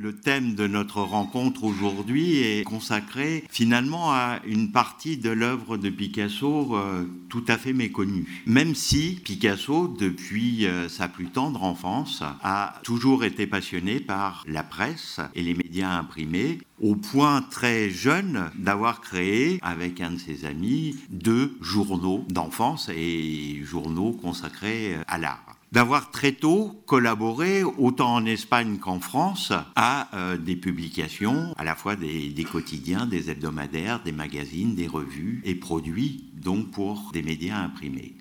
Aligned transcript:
Le 0.00 0.14
thème 0.14 0.54
de 0.54 0.68
notre 0.68 1.00
rencontre 1.00 1.64
aujourd'hui 1.64 2.36
est 2.36 2.62
consacré 2.62 3.42
finalement 3.50 4.12
à 4.12 4.38
une 4.46 4.70
partie 4.70 5.16
de 5.16 5.28
l'œuvre 5.28 5.76
de 5.76 5.90
Picasso 5.90 6.76
euh, 6.76 7.04
tout 7.28 7.42
à 7.48 7.58
fait 7.58 7.72
méconnue. 7.72 8.44
Même 8.46 8.76
si 8.76 9.20
Picasso, 9.24 9.88
depuis 9.88 10.66
euh, 10.66 10.88
sa 10.88 11.08
plus 11.08 11.26
tendre 11.26 11.64
enfance, 11.64 12.22
a 12.44 12.80
toujours 12.84 13.24
été 13.24 13.48
passionné 13.48 13.98
par 13.98 14.44
la 14.46 14.62
presse 14.62 15.18
et 15.34 15.42
les 15.42 15.54
médias 15.54 15.98
imprimés, 15.98 16.60
au 16.80 16.94
point 16.94 17.42
très 17.42 17.90
jeune 17.90 18.52
d'avoir 18.54 19.00
créé, 19.00 19.58
avec 19.62 20.00
un 20.00 20.12
de 20.12 20.18
ses 20.18 20.44
amis, 20.44 20.94
deux 21.10 21.58
journaux 21.60 22.24
d'enfance 22.28 22.88
et 22.88 23.62
journaux 23.64 24.12
consacrés 24.12 24.94
à 25.08 25.18
l'art 25.18 25.57
d'avoir 25.72 26.10
très 26.10 26.32
tôt 26.32 26.82
collaboré, 26.86 27.62
autant 27.62 28.14
en 28.14 28.24
Espagne 28.24 28.78
qu'en 28.78 29.00
France, 29.00 29.52
à 29.76 30.08
euh, 30.16 30.36
des 30.36 30.56
publications, 30.56 31.54
à 31.56 31.64
la 31.64 31.74
fois 31.74 31.94
des, 31.96 32.46
quotidiens, 32.50 33.06
des 33.06 33.30
hebdomadaires, 33.30 34.02
des 34.02 34.12
magazines, 34.12 34.74
des 34.74 34.86
revues, 34.86 35.42
et 35.44 35.54
produits 35.54 36.30
donc 36.34 36.70
pour 36.70 37.10
des 37.12 37.22
médias 37.22 37.58
imprimés. 37.58 38.14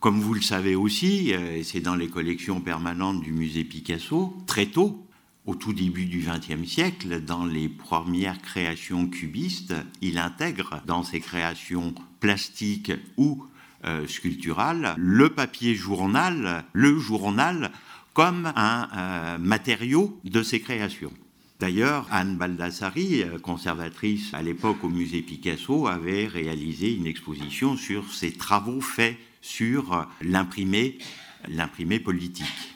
Comme 0.00 0.20
vous 0.20 0.34
le 0.34 0.40
savez 0.40 0.74
aussi, 0.74 1.34
euh, 1.34 1.58
et 1.58 1.62
c'est 1.62 1.80
dans 1.80 1.94
les 1.94 2.08
collections 2.08 2.60
permanentes 2.60 3.20
du 3.20 3.32
musée 3.32 3.64
Picasso, 3.64 4.34
très 4.46 4.66
tôt, 4.66 5.06
au 5.44 5.56
tout 5.56 5.72
début 5.72 6.06
du 6.06 6.20
XXe 6.20 6.68
siècle, 6.68 7.20
dans 7.20 7.44
les 7.44 7.68
premières 7.68 8.40
créations 8.40 9.08
cubistes, 9.08 9.74
il 10.00 10.18
intègre 10.18 10.80
dans 10.86 11.02
ses 11.02 11.20
créations 11.20 11.94
plastiques 12.20 12.92
ou 13.16 13.44
euh, 13.84 14.06
sculptural, 14.06 14.94
le 14.96 15.30
papier 15.30 15.74
journal, 15.74 16.64
le 16.72 16.98
journal, 16.98 17.70
comme 18.14 18.52
un 18.54 18.88
euh, 18.94 19.38
matériau 19.38 20.20
de 20.24 20.42
ses 20.42 20.60
créations. 20.60 21.12
D'ailleurs, 21.58 22.06
Anne 22.10 22.36
Baldassari, 22.36 23.22
euh, 23.22 23.38
conservatrice 23.38 24.34
à 24.34 24.42
l'époque 24.42 24.84
au 24.84 24.88
musée 24.88 25.22
Picasso, 25.22 25.86
avait 25.86 26.26
réalisé 26.26 26.94
une 26.94 27.06
exposition 27.06 27.76
sur 27.76 28.12
ses 28.12 28.32
travaux 28.32 28.80
faits 28.80 29.16
sur 29.40 30.06
l'imprimé, 30.20 30.98
l'imprimé 31.48 31.98
politique. 31.98 32.72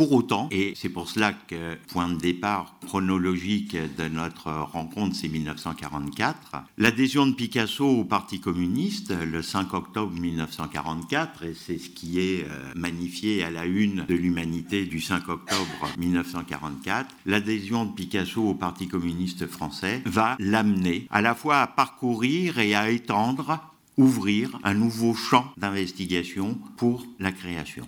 Pour 0.00 0.12
autant, 0.12 0.48
et 0.50 0.72
c'est 0.76 0.88
pour 0.88 1.10
cela 1.10 1.34
que 1.34 1.74
point 1.88 2.08
de 2.08 2.18
départ 2.18 2.74
chronologique 2.86 3.76
de 3.98 4.08
notre 4.08 4.50
rencontre, 4.50 5.14
c'est 5.14 5.28
1944, 5.28 6.62
l'adhésion 6.78 7.26
de 7.26 7.34
Picasso 7.34 7.84
au 7.84 8.04
Parti 8.04 8.40
communiste 8.40 9.12
le 9.12 9.42
5 9.42 9.74
octobre 9.74 10.18
1944, 10.18 11.42
et 11.44 11.52
c'est 11.52 11.76
ce 11.76 11.90
qui 11.90 12.18
est 12.18 12.46
euh, 12.48 12.72
magnifié 12.74 13.44
à 13.44 13.50
la 13.50 13.66
une 13.66 14.06
de 14.06 14.14
l'humanité 14.14 14.86
du 14.86 15.02
5 15.02 15.28
octobre 15.28 15.90
1944, 15.98 17.14
l'adhésion 17.26 17.84
de 17.84 17.92
Picasso 17.92 18.40
au 18.40 18.54
Parti 18.54 18.88
communiste 18.88 19.46
français 19.48 20.00
va 20.06 20.34
l'amener 20.38 21.08
à 21.10 21.20
la 21.20 21.34
fois 21.34 21.60
à 21.60 21.66
parcourir 21.66 22.58
et 22.58 22.74
à 22.74 22.88
étendre, 22.88 23.60
ouvrir 23.98 24.58
un 24.64 24.72
nouveau 24.72 25.12
champ 25.12 25.52
d'investigation 25.58 26.58
pour 26.78 27.04
la 27.18 27.32
création. 27.32 27.86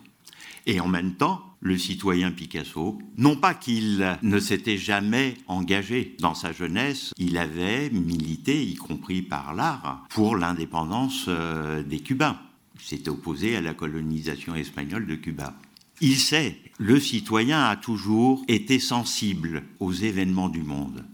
Et 0.66 0.78
en 0.78 0.86
même 0.86 1.14
temps, 1.14 1.51
le 1.62 1.78
citoyen 1.78 2.32
Picasso, 2.32 2.98
non 3.16 3.36
pas 3.36 3.54
qu'il 3.54 4.18
ne 4.20 4.38
s'était 4.40 4.78
jamais 4.78 5.36
engagé 5.46 6.16
dans 6.18 6.34
sa 6.34 6.52
jeunesse, 6.52 7.14
il 7.18 7.38
avait 7.38 7.88
milité, 7.90 8.64
y 8.64 8.74
compris 8.74 9.22
par 9.22 9.54
l'art, 9.54 10.04
pour 10.10 10.36
l'indépendance 10.36 11.26
euh, 11.28 11.84
des 11.84 12.00
Cubains. 12.00 12.36
Il 12.80 12.86
s'était 12.86 13.10
opposé 13.10 13.56
à 13.56 13.60
la 13.60 13.74
colonisation 13.74 14.56
espagnole 14.56 15.06
de 15.06 15.14
Cuba. 15.14 15.54
Il 16.00 16.16
sait, 16.16 16.58
le 16.78 16.98
citoyen 16.98 17.62
a 17.62 17.76
toujours 17.76 18.42
été 18.48 18.80
sensible 18.80 19.62
aux 19.78 19.92
événements 19.92 20.48
du 20.48 20.64
monde. 20.64 21.04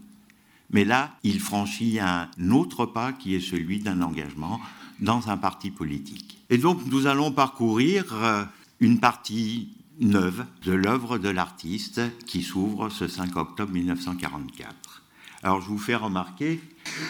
Mais 0.71 0.83
là, 0.83 1.15
il 1.23 1.39
franchit 1.39 1.99
un 1.99 2.27
autre 2.49 2.87
pas 2.87 3.13
qui 3.13 3.35
est 3.35 3.39
celui 3.39 3.79
d'un 3.79 4.01
engagement 4.01 4.59
dans 4.99 5.29
un 5.29 5.37
parti 5.37 5.69
politique. 5.69 6.39
Et 6.49 6.57
donc 6.57 6.79
nous 6.87 7.05
allons 7.05 7.31
parcourir 7.31 8.05
euh, 8.13 8.43
une 8.79 8.99
partie 8.99 9.69
neuve 9.99 10.45
de 10.65 10.73
l'œuvre 10.73 11.17
de 11.17 11.29
l'artiste 11.29 12.01
qui 12.25 12.43
s'ouvre 12.43 12.89
ce 12.89 13.07
5 13.07 13.35
octobre 13.35 13.71
1944. 13.73 15.03
Alors 15.41 15.61
je 15.61 15.67
vous 15.67 15.77
fais 15.77 15.95
remarquer 15.95 16.59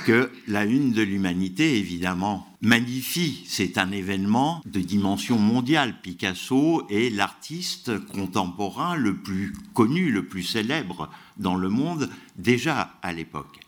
que 0.05 0.31
la 0.47 0.66
une 0.66 0.91
de 0.91 1.01
l'humanité, 1.01 1.77
évidemment, 1.77 2.47
magnifie. 2.61 3.44
C'est 3.47 3.77
un 3.77 3.91
événement 3.91 4.61
de 4.66 4.81
dimension 4.81 5.39
mondiale. 5.39 6.00
Picasso 6.01 6.85
est 6.89 7.09
l'artiste 7.09 7.97
contemporain 8.07 8.95
le 8.95 9.16
plus 9.16 9.53
connu, 9.73 10.11
le 10.11 10.27
plus 10.27 10.44
célèbre 10.44 11.09
dans 11.38 11.56
le 11.56 11.69
monde 11.69 12.09
déjà 12.38 12.95
à 13.01 13.13
l'époque. 13.13 13.59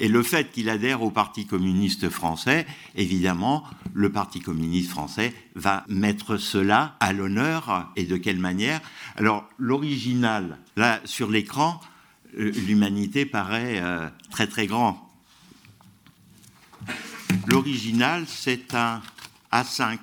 Et 0.00 0.08
le 0.08 0.22
fait 0.22 0.50
qu'il 0.50 0.70
adhère 0.70 1.02
au 1.02 1.10
Parti 1.10 1.46
communiste 1.46 2.08
français, 2.08 2.66
évidemment, 2.96 3.64
le 3.92 4.10
Parti 4.10 4.40
communiste 4.40 4.90
français 4.90 5.34
va 5.54 5.84
mettre 5.88 6.38
cela 6.38 6.96
à 7.00 7.12
l'honneur 7.12 7.92
et 7.96 8.04
de 8.04 8.16
quelle 8.16 8.38
manière? 8.38 8.80
Alors, 9.16 9.46
l'original, 9.58 10.56
là, 10.76 11.00
sur 11.04 11.30
l'écran, 11.30 11.80
euh, 12.38 12.50
l'humanité 12.66 13.26
paraît 13.26 13.78
euh, 13.82 14.08
très 14.30 14.46
très 14.46 14.66
grand. 14.66 15.06
L'original, 17.46 18.24
c'est 18.26 18.74
un 18.74 19.02
A5. 19.52 19.98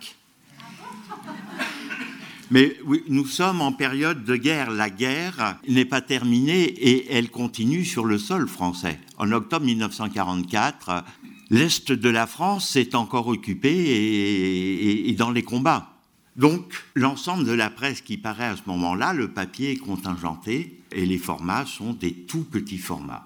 Mais 2.49 2.77
nous 3.09 3.25
sommes 3.25 3.61
en 3.61 3.73
période 3.73 4.23
de 4.23 4.35
guerre. 4.37 4.71
La 4.71 4.89
guerre 4.89 5.59
n'est 5.67 5.85
pas 5.85 6.01
terminée 6.01 6.63
et 6.63 7.11
elle 7.13 7.29
continue 7.29 7.83
sur 7.83 8.05
le 8.05 8.17
sol 8.17 8.47
français. 8.47 8.99
En 9.17 9.31
octobre 9.33 9.65
1944, 9.65 11.03
l'Est 11.49 11.91
de 11.91 12.09
la 12.09 12.25
France 12.25 12.75
est 12.77 12.95
encore 12.95 13.27
occupé 13.27 13.69
et, 13.69 15.09
et 15.09 15.13
dans 15.13 15.31
les 15.31 15.43
combats. 15.43 15.93
Donc, 16.37 16.85
l'ensemble 16.93 17.45
de 17.45 17.51
la 17.51 17.69
presse 17.69 18.01
qui 18.01 18.17
paraît 18.17 18.45
à 18.45 18.55
ce 18.55 18.61
moment-là, 18.67 19.11
le 19.11 19.29
papier 19.29 19.71
est 19.71 19.77
contingenté 19.77 20.79
et 20.91 21.05
les 21.05 21.17
formats 21.17 21.65
sont 21.65 21.93
des 21.93 22.13
tout 22.13 22.43
petits 22.43 22.77
formats. 22.77 23.25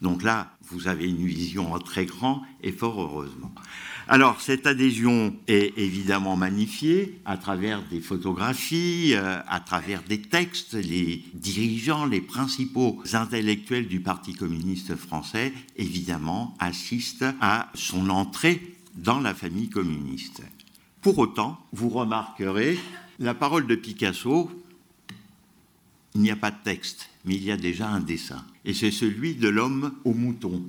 Donc 0.00 0.22
là, 0.22 0.56
vous 0.70 0.88
avez 0.88 1.06
une 1.06 1.26
vision 1.26 1.72
en 1.72 1.78
très 1.78 2.06
grand 2.06 2.42
et 2.62 2.72
fort 2.72 3.00
heureusement. 3.00 3.52
Alors, 4.12 4.40
cette 4.40 4.66
adhésion 4.66 5.36
est 5.46 5.78
évidemment 5.78 6.34
magnifiée 6.34 7.20
à 7.24 7.36
travers 7.36 7.80
des 7.90 8.00
photographies, 8.00 9.12
euh, 9.14 9.38
à 9.46 9.60
travers 9.60 10.02
des 10.02 10.20
textes. 10.20 10.74
Les 10.74 11.22
dirigeants, 11.34 12.06
les 12.06 12.20
principaux 12.20 13.00
intellectuels 13.12 13.86
du 13.86 14.00
Parti 14.00 14.32
communiste 14.32 14.96
français, 14.96 15.52
évidemment, 15.76 16.56
assistent 16.58 17.36
à 17.40 17.70
son 17.74 18.10
entrée 18.10 18.74
dans 18.96 19.20
la 19.20 19.32
famille 19.32 19.68
communiste. 19.68 20.42
Pour 21.02 21.16
autant, 21.18 21.64
vous 21.72 21.88
remarquerez 21.88 22.80
la 23.20 23.34
parole 23.34 23.68
de 23.68 23.76
Picasso, 23.76 24.50
il 26.16 26.22
n'y 26.22 26.32
a 26.32 26.36
pas 26.36 26.50
de 26.50 26.58
texte, 26.64 27.10
mais 27.24 27.36
il 27.36 27.44
y 27.44 27.52
a 27.52 27.56
déjà 27.56 27.88
un 27.88 28.00
dessin. 28.00 28.44
Et 28.64 28.74
c'est 28.74 28.90
celui 28.90 29.36
de 29.36 29.48
l'homme 29.48 29.92
au 30.04 30.14
mouton. 30.14 30.64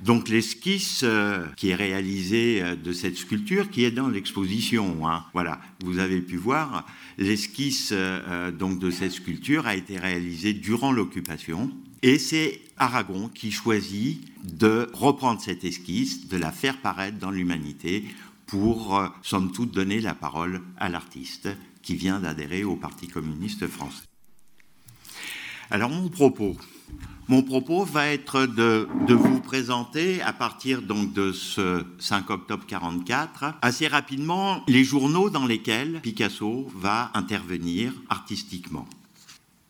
Donc 0.00 0.28
l'esquisse 0.28 1.00
euh, 1.02 1.44
qui 1.56 1.70
est 1.70 1.74
réalisée 1.74 2.62
euh, 2.62 2.76
de 2.76 2.92
cette 2.92 3.16
sculpture, 3.16 3.68
qui 3.70 3.84
est 3.84 3.90
dans 3.90 4.08
l'exposition, 4.08 5.08
hein, 5.08 5.24
voilà, 5.32 5.60
vous 5.82 5.98
avez 5.98 6.20
pu 6.20 6.36
voir, 6.36 6.86
l'esquisse 7.18 7.90
euh, 7.92 8.52
donc 8.52 8.78
de 8.78 8.90
cette 8.90 9.12
sculpture 9.12 9.66
a 9.66 9.74
été 9.74 9.98
réalisée 9.98 10.52
durant 10.52 10.92
l'occupation, 10.92 11.70
et 12.02 12.18
c'est 12.18 12.60
Aragon 12.76 13.28
qui 13.28 13.50
choisit 13.50 14.22
de 14.44 14.88
reprendre 14.92 15.40
cette 15.40 15.64
esquisse, 15.64 16.28
de 16.28 16.36
la 16.36 16.52
faire 16.52 16.78
paraître 16.78 17.18
dans 17.18 17.32
l'humanité 17.32 18.04
pour, 18.46 19.02
somme 19.22 19.50
toute, 19.50 19.72
donner 19.72 20.00
la 20.00 20.14
parole 20.14 20.62
à 20.78 20.88
l'artiste 20.88 21.48
qui 21.82 21.96
vient 21.96 22.20
d'adhérer 22.20 22.62
au 22.62 22.76
Parti 22.76 23.08
communiste 23.08 23.66
français. 23.66 24.07
Alors 25.70 25.90
mon 25.90 26.08
propos, 26.08 26.56
mon 27.28 27.42
propos 27.42 27.84
va 27.84 28.06
être 28.06 28.46
de, 28.46 28.88
vous 29.12 29.40
présenter, 29.40 30.22
à 30.22 30.32
partir 30.32 30.80
donc 30.80 31.12
de 31.12 31.30
ce 31.32 31.84
5 31.98 32.30
octobre 32.30 32.64
44, 32.66 33.52
assez 33.60 33.86
rapidement 33.86 34.62
les 34.66 34.82
journaux 34.82 35.28
dans 35.28 35.44
lesquels 35.44 36.00
Picasso 36.00 36.68
va 36.74 37.10
intervenir 37.12 37.92
artistiquement. 38.08 38.86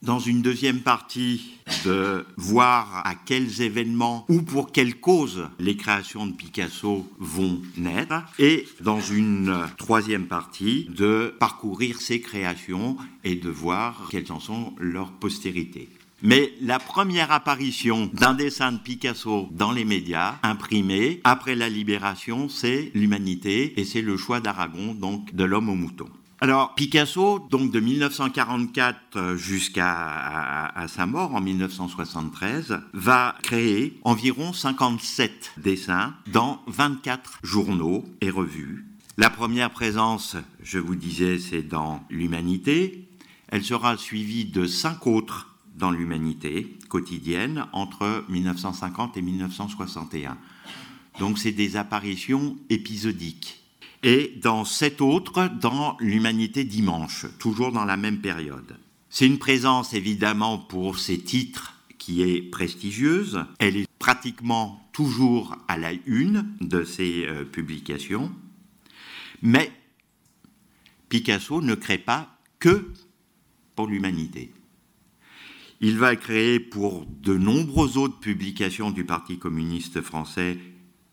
Dans 0.03 0.21
une 0.21 0.43
deuxième 0.43 0.81
partie, 0.81 1.55
de 1.85 2.25
voir 2.37 3.03
à 3.05 3.15
quels 3.15 3.63
événements 3.63 4.25
ou 4.29 4.43
pour 4.43 4.71
quelles 4.71 4.95
causes 5.01 5.49
les 5.59 5.77
créations 5.77 6.27
de 6.27 6.33
Picasso 6.33 7.07
vont 7.19 7.61
naître. 7.77 8.23
Et 8.39 8.67
dans 8.81 9.01
une 9.01 9.67
troisième 9.77 10.27
partie, 10.27 10.89
de 10.97 11.35
parcourir 11.41 12.01
ces 12.01 12.21
créations 12.21 12.97
et 13.25 13.35
de 13.35 13.51
voir 13.51 14.07
quelles 14.11 14.31
en 14.31 14.41
sont 14.41 14.73
leurs 14.79 15.11
postérités. 15.11 15.89
Mais 16.23 16.53
la 16.61 16.79
première 16.79 17.31
apparition 17.31 18.11
d'un 18.13 18.35
dessin 18.35 18.73
de 18.73 18.79
Picasso 18.79 19.49
dans 19.53 19.71
les 19.71 19.85
médias, 19.85 20.37
imprimé 20.43 21.21
après 21.23 21.55
la 21.55 21.69
libération, 21.69 22.49
c'est 22.49 22.91
l'humanité 22.95 23.79
et 23.81 23.85
c'est 23.85 24.03
le 24.03 24.17
choix 24.17 24.41
d'Aragon, 24.41 24.95
donc 24.95 25.35
de 25.35 25.45
l'homme 25.45 25.69
au 25.69 25.77
mouton. 25.77 26.09
Alors 26.41 26.77
Picasso, 26.77 27.41
donc 27.51 27.73
de 27.73 27.81
1944 27.81 29.35
jusqu'à 29.35 30.73
sa 30.87 31.05
mort 31.05 31.35
en 31.35 31.41
1973, 31.41 32.79
va 32.93 33.35
créer 33.43 33.99
environ 34.05 34.53
57 34.53 35.55
dessins 35.57 36.15
dans 36.29 36.63
24 36.69 37.41
journaux 37.43 38.05
et 38.21 38.31
revues. 38.31 38.87
La 39.17 39.31
première 39.31 39.71
présence, 39.71 40.37
je 40.63 40.79
vous 40.79 40.95
disais, 40.95 41.41
c'est 41.41 41.63
dans 41.63 42.05
l'Humanité. 42.09 43.09
Elle 43.49 43.65
sera 43.65 43.97
suivie 43.97 44.45
de 44.45 44.65
cinq 44.65 45.09
autres 45.09 45.57
dans 45.75 45.91
l'Humanité 45.91 46.79
quotidienne 46.89 47.67
entre 47.73 48.25
1950 48.29 49.17
et 49.17 49.23
1961. 49.23 50.39
Donc 51.19 51.41
c'est 51.41 51.51
des 51.51 51.77
apparitions 51.77 52.57
épisodiques 52.71 53.65
et 54.03 54.39
dans 54.43 54.65
sept 54.65 55.01
autres 55.01 55.51
dans 55.61 55.97
l'Humanité 56.01 56.65
dimanche, 56.65 57.27
toujours 57.39 57.73
dans 57.73 57.85
la 57.85 57.97
même 57.97 58.21
période. 58.21 58.77
C'est 59.11 59.27
une 59.27 59.39
présence 59.39 59.95
évidemment 59.95 60.59
pour 60.59 60.99
ses 60.99 61.19
titres 61.19 61.75
qui 61.99 62.23
est 62.23 62.43
prestigieuse. 62.43 63.45
Elle 63.59 63.77
est 63.77 63.89
pratiquement 63.99 64.89
toujours 64.93 65.57
à 65.67 65.77
la 65.77 65.93
une 66.07 66.55
de 66.61 66.85
ses 66.85 67.27
euh, 67.27 67.45
publications. 67.45 68.31
Mais 69.43 69.73
Picasso 71.09 71.61
ne 71.61 71.75
crée 71.75 71.99
pas 71.99 72.39
que 72.59 72.93
pour 73.75 73.87
l'humanité. 73.87 74.53
Il 75.81 75.97
va 75.97 76.17
créer 76.17 76.59
pour 76.59 77.07
de 77.07 77.37
nombreuses 77.37 77.97
autres 77.97 78.19
publications 78.19 78.91
du 78.91 79.05
Parti 79.05 79.39
communiste 79.39 80.01
français 80.01 80.59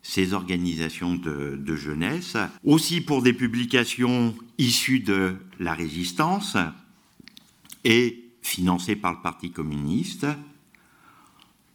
ces 0.07 0.33
organisations 0.33 1.15
de, 1.15 1.75
jeunesse, 1.75 2.37
aussi 2.63 3.01
pour 3.01 3.23
des 3.23 3.33
publications 3.33 4.35
issues 4.59 4.99
de 4.99 5.35
la 5.59 5.73
résistance 5.73 6.57
et 7.83 8.23
financées 8.43 8.95
par 8.95 9.13
le 9.13 9.21
Parti 9.23 9.49
communiste, 9.49 10.27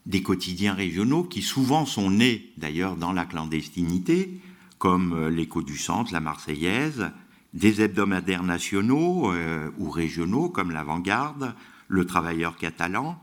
des 0.06 0.22
quotidiens 0.22 0.74
régionaux 0.74 1.24
qui 1.24 1.42
souvent 1.42 1.84
sont 1.86 2.08
nés 2.08 2.52
d'ailleurs 2.56 2.94
dans 2.94 3.12
la 3.12 3.24
clandestinité, 3.24 4.40
comme 4.78 5.26
l'Écho 5.26 5.62
du 5.62 5.76
Centre, 5.76 6.12
la 6.12 6.20
Marseillaise, 6.20 7.10
des 7.52 7.82
hebdomadaires 7.82 8.44
nationaux 8.44 9.32
euh, 9.32 9.72
ou 9.76 9.90
régionaux 9.90 10.48
comme 10.50 10.70
l'Avant-Garde, 10.70 11.56
le 11.88 12.06
Travailleur 12.06 12.56
catalan, 12.56 13.20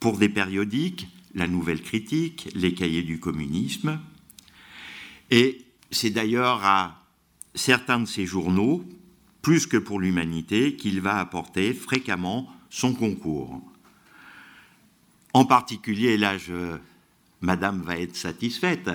pour 0.00 0.18
des 0.18 0.28
périodiques, 0.28 1.08
la 1.34 1.48
Nouvelle 1.48 1.80
Critique, 1.80 2.50
les 2.54 2.74
Cahiers 2.74 3.02
du 3.02 3.18
communisme, 3.20 3.98
et 5.30 5.64
c'est 5.90 6.10
d'ailleurs 6.10 6.64
à 6.64 7.04
certains 7.54 8.00
de 8.00 8.06
ces 8.06 8.26
journaux, 8.26 8.84
plus 9.42 9.66
que 9.66 9.76
pour 9.76 10.00
l'humanité, 10.00 10.76
qu'il 10.76 11.00
va 11.00 11.18
apporter 11.18 11.72
fréquemment 11.72 12.52
son 12.70 12.94
concours. 12.94 13.60
En 15.32 15.44
particulier, 15.44 16.16
là, 16.16 16.36
Madame 17.40 17.82
va 17.82 17.98
être 17.98 18.16
satisfaite, 18.16 18.90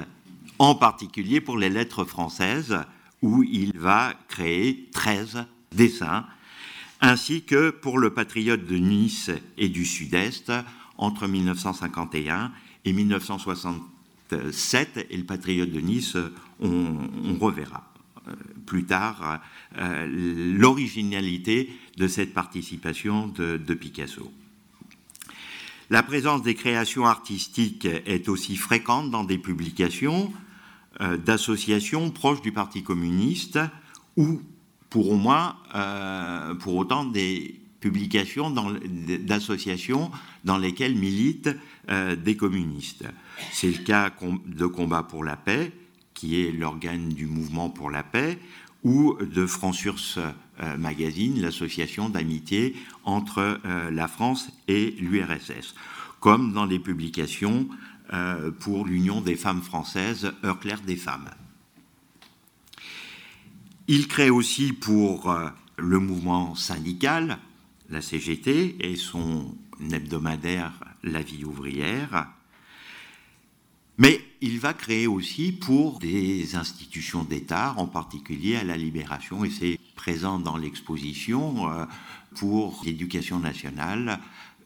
en 0.59 0.75
particulier 0.75 1.41
pour 1.41 1.57
les 1.57 1.69
lettres 1.69 2.05
françaises, 2.05 2.77
où 3.21 3.43
il 3.43 3.77
va 3.77 4.13
créer 4.27 4.89
13 4.91 5.45
dessins, 5.71 6.25
ainsi 7.01 7.43
que 7.43 7.69
pour 7.69 7.97
le 7.97 8.13
Patriote 8.13 8.65
de 8.65 8.75
Nice 8.75 9.31
et 9.57 9.69
du 9.69 9.85
Sud-Est 9.85 10.51
entre 10.97 11.27
1951 11.27 12.51
et 12.85 12.93
1960. 12.93 13.81
7 14.51 15.07
et 15.09 15.17
le 15.17 15.23
Patriote 15.23 15.71
de 15.71 15.79
Nice, 15.79 16.17
on, 16.59 17.37
reverra 17.39 17.91
euh, 18.27 18.31
plus 18.65 18.85
tard 18.85 19.41
euh, 19.77 20.07
l'originalité 20.57 21.69
de 21.97 22.07
cette 22.07 22.33
participation 22.33 23.27
de, 23.27 23.73
Picasso. 23.73 24.31
La 25.89 26.03
présence 26.03 26.41
des 26.41 26.55
créations 26.55 27.05
artistiques 27.05 27.85
est 27.85 28.29
aussi 28.29 28.55
fréquente 28.55 29.11
dans 29.11 29.23
des 29.23 29.37
publications 29.37 30.31
euh, 31.01 31.17
d'associations 31.17 32.09
proches 32.11 32.41
du 32.41 32.51
Parti 32.51 32.83
communiste 32.83 33.59
ou 34.15 34.41
pour 34.89 35.09
au 35.09 35.15
moins, 35.15 35.55
pour 36.59 36.75
autant, 36.75 37.03
des 37.03 37.62
publications 37.83 38.49
d'associations 38.49 40.09
dans 40.45 40.57
lesquelles 40.57 40.95
militent 40.95 41.53
euh, 41.89 42.15
des 42.15 42.37
communistes. 42.37 43.03
C'est 43.51 43.67
le 43.69 43.83
cas 43.83 44.09
de 44.45 44.65
Combat 44.65 45.03
pour 45.03 45.25
la 45.25 45.35
paix, 45.35 45.73
qui 46.13 46.39
est 46.39 46.53
l'organe 46.53 47.09
du 47.09 47.25
mouvement 47.25 47.69
pour 47.69 47.91
la 47.91 48.01
paix, 48.01 48.39
ou 48.85 49.17
de 49.19 49.45
France 49.45 50.17
euh, 50.17 50.77
Magazine, 50.77 51.41
l'association 51.41 52.07
d'amitié 52.07 52.73
entre 53.03 53.59
euh, 53.65 53.91
la 53.91 54.07
France 54.07 54.49
et 54.69 54.95
l'URSS, 54.99 55.75
comme 56.21 56.53
dans 56.53 56.65
les 56.65 56.79
publications 56.79 57.67
pour 58.59 58.85
l'Union 58.85 59.21
des 59.21 59.35
femmes 59.35 59.63
françaises, 59.63 60.33
Heure 60.43 60.59
claire 60.59 60.81
des 60.81 60.97
femmes. 60.97 61.31
Il 63.87 64.07
crée 64.07 64.29
aussi 64.29 64.71
pour 64.71 65.35
le 65.77 65.99
mouvement 65.99 66.53
syndical, 66.53 67.39
la 67.93 68.01
CGT, 68.01 68.77
et 68.79 68.95
son 68.95 69.55
hebdomadaire 69.91 70.73
La 71.03 71.21
vie 71.21 71.45
ouvrière. 71.45 72.27
Mais 73.99 74.19
il 74.41 74.59
va 74.59 74.73
créer 74.73 75.05
aussi 75.05 75.51
pour 75.51 75.99
des 75.99 76.55
institutions 76.55 77.23
d'État, 77.23 77.75
en 77.77 77.85
particulier 77.85 78.55
à 78.55 78.63
la 78.63 78.77
Libération, 78.77 79.45
et 79.45 79.51
c'est 79.51 79.79
présent 79.95 80.39
dans 80.39 80.57
l'exposition 80.57 81.69
euh, 81.69 81.85
pour 82.35 82.81
l'éducation 82.83 83.39
nationale, 83.39 84.19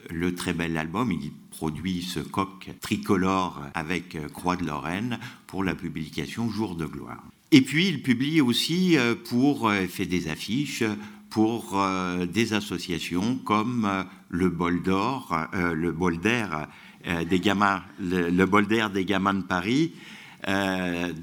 le 0.10 0.34
très 0.34 0.54
bel 0.54 0.78
album. 0.78 1.12
Il 1.12 1.32
produit 1.52 2.04
ce 2.04 2.22
coq 2.22 2.70
tricolore 2.80 3.62
avec 3.74 4.16
euh, 4.16 4.30
Croix 4.30 4.56
de 4.56 4.64
Lorraine 4.64 5.20
pour 5.48 5.66
la 5.66 5.76
publication 5.76 6.50
Jour 6.50 6.76
de 6.76 6.86
gloire. 6.86 7.24
Et 7.52 7.62
puis 7.62 7.90
il 7.90 8.02
publie 8.02 8.40
aussi 8.40 8.98
euh, 8.98 9.16
pour, 9.16 9.70
fait 9.90 10.06
des 10.06 10.30
affiches 10.30 10.84
pour 11.30 11.80
euh, 11.80 12.26
des 12.26 12.54
associations 12.54 13.36
comme 13.44 13.86
euh, 13.86 14.04
le 14.30 14.50
Bol 14.50 14.82
d'Or, 14.82 15.48
euh, 15.54 15.74
le 15.74 15.92
Bol 15.92 16.20
des 16.20 17.40
gamins, 17.40 17.84
le, 18.00 18.46
Bol 18.46 18.68
d'Air 18.68 18.90
des 18.90 19.06
gamins 19.06 19.34
de 19.34 19.44
Paris, 19.44 19.94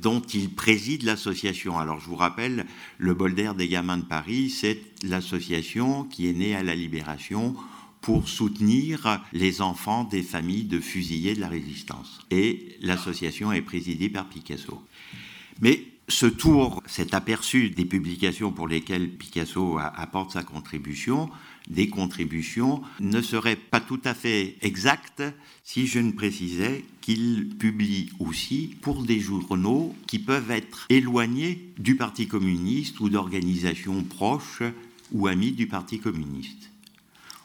dont 0.00 0.20
il 0.20 0.54
préside 0.54 1.02
l'association. 1.02 1.78
Alors 1.78 2.00
je 2.00 2.06
vous 2.06 2.16
rappelle, 2.16 2.64
le 2.96 3.12
Bol 3.12 3.34
d'Air 3.34 3.54
des 3.54 3.68
gamins 3.68 3.98
de 3.98 4.04
Paris, 4.04 4.48
c'est 4.48 4.80
l'association 5.02 6.04
qui 6.04 6.28
est 6.28 6.32
née 6.32 6.54
à 6.54 6.62
la 6.62 6.74
Libération 6.74 7.54
pour 8.00 8.28
soutenir 8.28 9.20
les 9.34 9.60
enfants 9.60 10.04
des 10.04 10.22
familles 10.22 10.64
de 10.64 10.80
fusillés 10.80 11.34
de 11.34 11.40
la 11.40 11.49
résistance. 11.49 12.20
Et 12.30 12.76
l'association 12.80 13.52
est 13.52 13.62
présidée 13.62 14.08
par 14.08 14.26
Picasso. 14.26 14.82
Mais 15.61 15.84
ce 16.08 16.26
tour, 16.26 16.82
cet 16.87 17.14
aperçu 17.14 17.70
des 17.70 17.84
publications 17.84 18.52
pour 18.52 18.68
lesquelles 18.68 19.11
Picasso 19.11 19.78
apporte 19.78 20.32
sa 20.32 20.42
contribution, 20.42 21.30
des 21.68 21.88
contributions, 21.88 22.82
ne 23.00 23.23
serait 23.23 23.56
pas 23.56 23.80
tout 23.80 24.00
à 24.04 24.12
fait 24.12 24.56
exact 24.61 25.23
si 25.62 25.87
je 25.87 25.99
ne 25.99 26.12
précisais 26.12 26.84
qu'il 27.00 27.49
publie 27.56 28.11
aussi 28.18 28.76
pour 28.82 29.02
des 29.02 29.18
journaux 29.18 29.94
qui 30.06 30.18
peuvent 30.18 30.50
être 30.50 30.87
éloignés 30.90 31.70
du 31.78 31.96
Parti 31.96 32.28
communiste 32.28 33.00
ou 33.00 33.08
d'organisations 33.08 34.02
proches 34.02 34.62
ou 35.12 35.26
amies 35.26 35.52
du 35.52 35.66
Parti 35.66 36.00
communiste. 36.00 36.70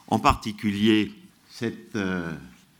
En 0.08 0.18
particulier, 0.18 1.12
cette 1.48 1.96
euh, 1.96 2.34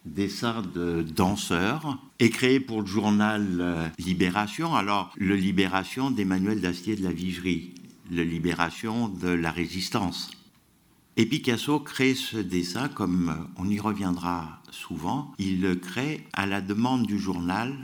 dessin 0.05 0.63
de 0.75 1.03
danseurs 1.03 1.99
est 2.19 2.31
créé 2.31 2.61
pour 2.61 2.81
le 2.81 2.87
journal 2.87 3.59
euh, 3.61 3.89
Libération. 3.99 4.75
Alors, 4.75 5.13
le 5.17 5.37
Libération 5.37 6.11
d'Emmanuel 6.11 6.61
Dastier 6.61 6.97
de 6.97 7.03
la 7.03 7.13
Vigerie, 7.13 7.75
le 8.11 8.23
Libération 8.23 9.09
de 9.09 9.29
la 9.29 9.51
Résistance. 9.51 10.31
Et 11.17 11.27
Picasso 11.27 11.81
crée 11.81 12.15
ce 12.15 12.39
dessin, 12.39 12.89
comme 12.89 13.29
euh, 13.29 13.53
on 13.57 13.69
y 13.69 13.79
reviendra 13.79 14.63
souvent, 14.71 15.33
il 15.39 15.61
le 15.61 15.75
crée 15.75 16.27
à 16.33 16.47
la 16.47 16.61
demande 16.61 17.07
du 17.07 17.19
journal 17.19 17.75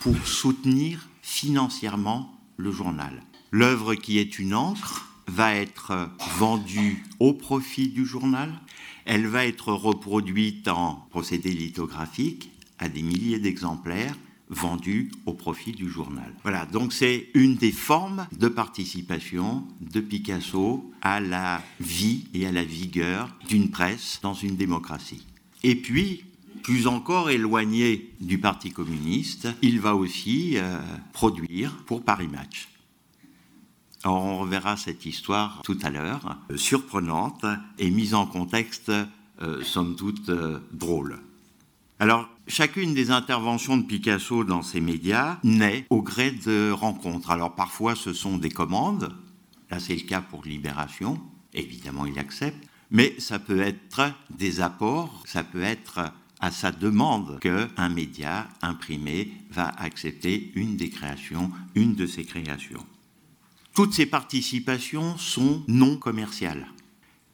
pour 0.00 0.26
soutenir 0.26 1.08
financièrement 1.22 2.38
le 2.56 2.72
journal. 2.72 3.22
L'œuvre 3.50 3.94
qui 3.94 4.18
est 4.18 4.38
une 4.38 4.54
encre 4.54 5.11
va 5.26 5.54
être 5.54 6.10
vendue 6.38 7.04
au 7.20 7.32
profit 7.32 7.88
du 7.88 8.04
journal 8.04 8.60
elle 9.04 9.26
va 9.26 9.46
être 9.46 9.72
reproduite 9.72 10.68
en 10.68 11.06
procédé 11.10 11.50
lithographique 11.50 12.50
à 12.78 12.88
des 12.88 13.02
milliers 13.02 13.38
d'exemplaires 13.38 14.16
vendus 14.48 15.10
au 15.24 15.32
profit 15.32 15.72
du 15.72 15.88
journal. 15.88 16.30
Voilà, 16.42 16.66
donc 16.66 16.92
c'est 16.92 17.28
une 17.34 17.56
des 17.56 17.72
formes 17.72 18.26
de 18.32 18.48
participation 18.48 19.64
de 19.80 20.00
Picasso 20.00 20.92
à 21.00 21.20
la 21.20 21.62
vie 21.80 22.26
et 22.34 22.46
à 22.46 22.52
la 22.52 22.64
vigueur 22.64 23.34
d'une 23.48 23.70
presse 23.70 24.20
dans 24.22 24.34
une 24.34 24.56
démocratie. 24.56 25.26
Et 25.62 25.74
puis, 25.74 26.24
plus 26.62 26.86
encore 26.86 27.30
éloigné 27.30 28.10
du 28.20 28.38
Parti 28.38 28.70
communiste, 28.70 29.48
il 29.62 29.80
va 29.80 29.96
aussi 29.96 30.58
euh, 30.58 30.78
produire 31.12 31.72
pour 31.86 32.02
Paris 32.04 32.28
Match. 32.28 32.68
On 34.10 34.38
reverra 34.38 34.76
cette 34.76 35.06
histoire 35.06 35.60
tout 35.64 35.78
à 35.82 35.90
l'heure, 35.90 36.38
euh, 36.50 36.56
surprenante 36.56 37.44
et 37.78 37.90
mise 37.90 38.14
en 38.14 38.26
contexte, 38.26 38.90
euh, 39.40 39.62
somme 39.62 39.96
toute, 39.96 40.28
euh, 40.28 40.58
drôle. 40.72 41.18
Alors, 41.98 42.28
chacune 42.48 42.94
des 42.94 43.10
interventions 43.10 43.76
de 43.76 43.84
Picasso 43.84 44.44
dans 44.44 44.62
ces 44.62 44.80
médias 44.80 45.38
naît 45.44 45.86
au 45.90 46.02
gré 46.02 46.32
de 46.32 46.72
rencontres. 46.72 47.30
Alors, 47.30 47.54
parfois, 47.54 47.94
ce 47.94 48.12
sont 48.12 48.38
des 48.38 48.50
commandes. 48.50 49.14
Là, 49.70 49.78
c'est 49.78 49.94
le 49.94 50.02
cas 50.02 50.20
pour 50.20 50.44
Libération. 50.44 51.20
Évidemment, 51.54 52.06
il 52.06 52.18
accepte. 52.18 52.66
Mais 52.90 53.14
ça 53.18 53.38
peut 53.38 53.60
être 53.60 54.12
des 54.30 54.60
apports, 54.60 55.22
ça 55.26 55.44
peut 55.44 55.62
être 55.62 56.12
à 56.40 56.50
sa 56.50 56.72
demande 56.72 57.38
qu'un 57.40 57.88
média 57.88 58.48
imprimé 58.60 59.32
va 59.50 59.68
accepter 59.68 60.52
une 60.56 60.76
des 60.76 60.90
créations, 60.90 61.50
une 61.74 61.94
de 61.94 62.04
ses 62.04 62.24
créations. 62.24 62.84
Toutes 63.74 63.94
ces 63.94 64.04
participations 64.04 65.16
sont 65.16 65.62
non 65.66 65.96
commerciales. 65.96 66.68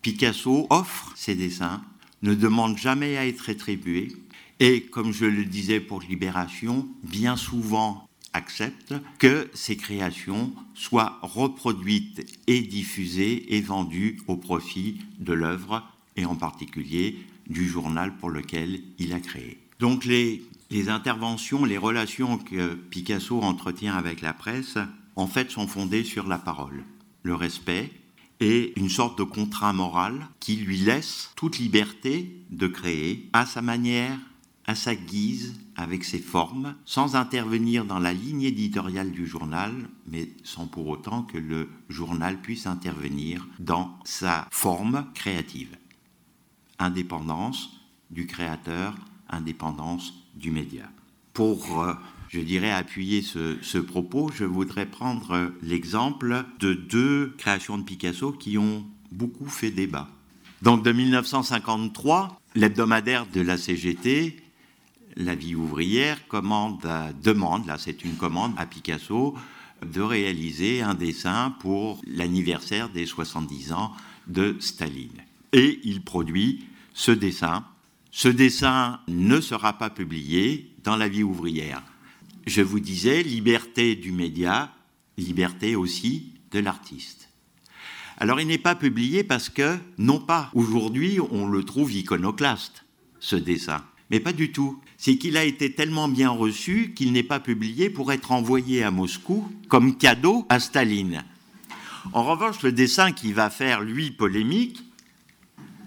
Picasso 0.02 0.68
offre 0.70 1.12
ses 1.16 1.34
dessins, 1.34 1.82
ne 2.22 2.34
demande 2.34 2.78
jamais 2.78 3.16
à 3.16 3.26
être 3.26 3.40
rétribué 3.40 4.12
et, 4.60 4.82
comme 4.82 5.12
je 5.12 5.24
le 5.24 5.44
disais 5.44 5.80
pour 5.80 6.00
Libération, 6.00 6.86
bien 7.02 7.36
souvent 7.36 8.08
accepte 8.32 8.94
que 9.18 9.50
ses 9.52 9.76
créations 9.76 10.52
soient 10.74 11.18
reproduites 11.22 12.24
et 12.46 12.60
diffusées 12.60 13.56
et 13.56 13.60
vendues 13.60 14.20
au 14.28 14.36
profit 14.36 14.98
de 15.18 15.32
l'œuvre 15.32 15.82
et 16.16 16.24
en 16.24 16.36
particulier 16.36 17.18
du 17.48 17.66
journal 17.66 18.16
pour 18.16 18.30
lequel 18.30 18.80
il 18.98 19.12
a 19.12 19.18
créé. 19.18 19.58
Donc 19.80 20.04
les, 20.04 20.44
les 20.70 20.88
interventions, 20.88 21.64
les 21.64 21.78
relations 21.78 22.38
que 22.38 22.74
Picasso 22.74 23.40
entretient 23.40 23.96
avec 23.96 24.20
la 24.20 24.34
presse 24.34 24.78
en 25.18 25.26
fait, 25.26 25.50
sont 25.50 25.66
fondées 25.66 26.04
sur 26.04 26.28
la 26.28 26.38
parole, 26.38 26.84
le 27.24 27.34
respect 27.34 27.90
et 28.38 28.72
une 28.78 28.88
sorte 28.88 29.18
de 29.18 29.24
contrat 29.24 29.72
moral 29.72 30.28
qui 30.38 30.54
lui 30.54 30.78
laisse 30.78 31.32
toute 31.34 31.58
liberté 31.58 32.40
de 32.50 32.68
créer 32.68 33.28
à 33.32 33.44
sa 33.44 33.60
manière, 33.60 34.16
à 34.64 34.76
sa 34.76 34.94
guise, 34.94 35.58
avec 35.74 36.04
ses 36.04 36.20
formes, 36.20 36.76
sans 36.84 37.16
intervenir 37.16 37.84
dans 37.84 37.98
la 37.98 38.12
ligne 38.12 38.42
éditoriale 38.42 39.10
du 39.10 39.26
journal, 39.26 39.72
mais 40.06 40.28
sans 40.44 40.68
pour 40.68 40.86
autant 40.86 41.22
que 41.24 41.38
le 41.38 41.68
journal 41.88 42.40
puisse 42.40 42.68
intervenir 42.68 43.44
dans 43.58 43.98
sa 44.04 44.46
forme 44.52 45.04
créative. 45.14 45.76
Indépendance 46.78 47.70
du 48.12 48.28
créateur, 48.28 48.94
indépendance 49.28 50.14
du 50.36 50.52
média. 50.52 50.84
Pour 51.32 51.82
euh, 51.82 51.94
je 52.28 52.40
dirais, 52.40 52.70
appuyer 52.70 53.22
ce, 53.22 53.78
propos, 53.78 54.30
je 54.34 54.44
voudrais 54.44 54.86
prendre 54.86 55.52
l'exemple 55.62 56.44
de 56.60 56.74
deux 56.74 57.34
créations 57.38 57.78
de 57.78 57.82
Picasso 57.82 58.32
qui 58.32 58.58
ont 58.58 58.84
beaucoup 59.10 59.48
fait 59.48 59.70
débat. 59.70 60.08
Donc 60.62 60.84
de 60.84 60.92
1953, 60.92 62.40
l'hebdomadaire 62.54 63.26
de 63.26 63.40
la 63.40 63.56
CGT, 63.56 64.36
La 65.16 65.34
vie 65.34 65.54
ouvrière, 65.54 66.28
commande, 66.28 66.86
demande, 67.22 67.66
là 67.66 67.76
c'est 67.78 68.04
une 68.04 68.16
commande 68.16 68.52
à 68.56 68.66
Picasso, 68.66 69.34
de 69.84 70.00
réaliser 70.00 70.82
un 70.82 70.94
dessin 70.94 71.54
pour 71.60 72.00
l'anniversaire 72.06 72.88
des 72.88 73.06
70 73.06 73.72
ans 73.72 73.92
de 74.26 74.56
Staline. 74.60 75.24
Et 75.52 75.80
il 75.84 76.02
produit 76.02 76.66
ce 76.92 77.10
dessin. 77.10 77.64
Ce 78.10 78.28
dessin 78.28 79.00
ne 79.08 79.40
sera 79.40 79.78
pas 79.78 79.90
publié 79.90 80.70
dans 80.84 80.96
La 80.96 81.08
vie 81.08 81.22
ouvrière 81.22 81.82
je 82.48 82.62
vous 82.62 82.80
disais, 82.80 83.22
liberté 83.22 83.94
du 83.94 84.12
média, 84.12 84.72
liberté 85.16 85.76
aussi 85.76 86.32
de 86.50 86.58
l'artiste. 86.58 87.28
Alors 88.18 88.40
il 88.40 88.48
n'est 88.48 88.58
pas 88.58 88.74
publié 88.74 89.22
parce 89.22 89.48
que, 89.48 89.78
non 89.96 90.18
pas 90.18 90.50
aujourd'hui 90.54 91.18
on 91.30 91.46
le 91.46 91.62
trouve 91.64 91.92
iconoclaste, 91.92 92.84
ce 93.20 93.36
dessin, 93.36 93.84
mais 94.10 94.20
pas 94.20 94.32
du 94.32 94.50
tout. 94.52 94.80
C'est 94.96 95.16
qu'il 95.16 95.36
a 95.36 95.44
été 95.44 95.72
tellement 95.72 96.08
bien 96.08 96.30
reçu 96.30 96.92
qu'il 96.94 97.12
n'est 97.12 97.22
pas 97.22 97.38
publié 97.38 97.90
pour 97.90 98.12
être 98.12 98.32
envoyé 98.32 98.82
à 98.82 98.90
Moscou 98.90 99.48
comme 99.68 99.96
cadeau 99.96 100.44
à 100.48 100.58
Staline. 100.58 101.24
En 102.12 102.24
revanche, 102.24 102.62
le 102.62 102.72
dessin 102.72 103.12
qui 103.12 103.32
va 103.32 103.50
faire, 103.50 103.82
lui, 103.82 104.10
polémique, 104.10 104.82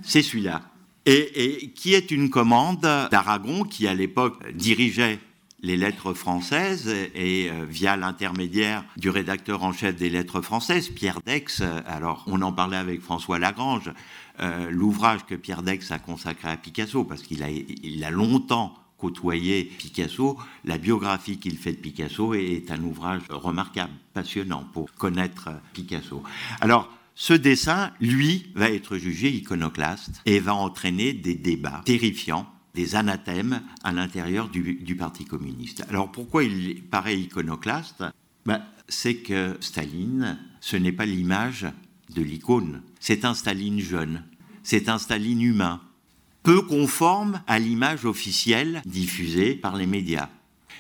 c'est 0.04 0.22
celui-là. 0.22 0.62
Et, 1.06 1.72
qui 1.74 1.94
est 1.94 2.12
une 2.12 2.30
commande 2.30 2.82
d'Aragon 2.82 3.64
qui, 3.64 3.88
à 3.88 3.94
l'époque, 3.94 4.40
dirigeait 4.54 5.20
les 5.62 5.78
lettres 5.78 6.14
françaises 6.14 6.88
et 6.88 7.50
euh, 7.50 7.66
via 7.66 7.96
l'intermédiaire 7.96 8.84
du 8.98 9.10
rédacteur 9.10 9.64
en 9.64 9.74
chef 9.74 9.96
des 9.96 10.10
lettres 10.10 10.42
françaises, 10.42 10.90
Pierre 10.90 11.20
Dex, 11.26 11.62
euh, 11.62 11.82
alors 11.86 12.24
on 12.28 12.42
en 12.42 12.52
parlait 12.52 12.78
avec 12.78 13.02
François 13.02 13.40
Lagrange, 13.40 13.92
euh, 14.40 14.70
l'ouvrage 14.72 15.26
que 15.26 15.36
Pierre 15.36 15.62
Dex 15.62 15.92
a 15.92 16.00
consacré 16.00 16.50
à 16.50 16.58
Picasso, 16.58 17.04
parce 17.04 17.22
qu'il 17.22 17.44
a, 17.44 17.48
a 17.48 18.12
longtemps 18.12 18.76
côtoyé 18.98 19.64
Picasso, 19.64 20.38
la 20.64 20.78
biographie 20.78 21.40
qu'il 21.40 21.58
fait 21.58 21.74
de 21.74 21.78
Picasso 21.78 22.36
est 22.36 22.70
un 22.70 22.84
ouvrage 22.84 23.24
remarquable, 23.30 23.94
passionnant 24.14 24.64
pour 24.74 24.92
connaître 24.94 25.50
Picasso. 25.74 26.22
Alors, 26.60 26.88
ce 27.16 27.34
dessin, 27.34 27.92
lui, 28.00 28.52
va 28.56 28.70
être 28.70 28.98
jugé 28.98 29.30
iconoclaste 29.30 30.22
et 30.26 30.40
va 30.40 30.54
entraîner 30.54 31.14
des 31.14 31.36
débats 31.36 31.82
terrifiants 31.84 32.48
des 32.74 32.96
anathèmes 32.96 33.62
à 33.84 33.92
l'intérieur 33.92 34.50
du, 34.50 34.96
Parti 34.96 35.26
communiste. 35.26 35.84
Alors 35.90 36.12
pourquoi 36.12 36.44
il 36.44 36.82
paraît 36.84 37.18
iconoclaste? 37.18 38.04
Ben, 38.46 38.62
C'est 38.88 39.16
que 39.16 39.58
Staline, 39.62 40.38
ce 40.60 40.76
n'est 40.76 40.92
pas 40.92 41.06
l'image 41.06 41.68
de 42.14 42.22
l'icône, 42.22 42.82
c'est 43.00 43.26
un 43.26 43.34
Staline 43.34 43.80
jeune, 43.80 44.24
c'est 44.64 44.90
un 44.90 44.98
Staline 44.98 45.42
humain, 45.42 45.82
peu 46.44 46.62
conforme 46.62 47.42
à 47.48 47.60
l'image 47.60 48.06
officielle 48.06 48.82
diffusée 48.86 49.56
par 49.56 49.76
les 49.76 49.88
médias, 49.88 50.30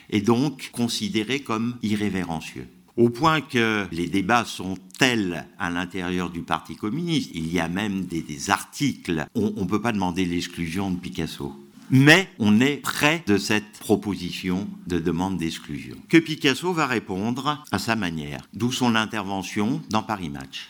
et 0.09 0.21
donc 0.21 0.69
considéré 0.71 1.39
comme 1.39 1.77
irrévérencieux. 1.81 2.67
Au 2.97 3.09
point 3.09 3.41
que 3.41 3.87
les 3.91 4.07
débats 4.07 4.45
sont 4.45 4.77
tels 4.99 5.47
à 5.57 5.69
l'intérieur 5.69 6.29
du 6.29 6.41
Parti 6.41 6.75
communiste, 6.75 7.31
il 7.33 7.51
y 7.51 7.59
a 7.59 7.69
même 7.69 8.05
des, 8.05 8.49
articles, 8.49 9.25
on 9.33 9.51
ne 9.51 9.65
peut 9.65 9.81
pas 9.81 9.93
demander 9.93 10.25
l'exclusion 10.25 10.91
de 10.91 10.97
Picasso 10.97 11.55
mais 11.91 12.29
on 12.39 12.61
est 12.61 12.77
près 12.77 13.21
de 13.27 13.37
cette 13.37 13.79
proposition 13.79 14.67
de 14.87 14.97
demande 14.97 15.37
d'exclusion. 15.37 15.97
Que 16.07 16.17
Picasso 16.17 16.71
va 16.71 16.87
répondre 16.87 17.63
à 17.69 17.79
sa 17.79 17.97
manière, 17.97 18.47
d'où 18.53 18.71
son 18.71 18.95
intervention 18.95 19.81
dans 19.89 20.01
Paris 20.01 20.29
Match. 20.29 20.69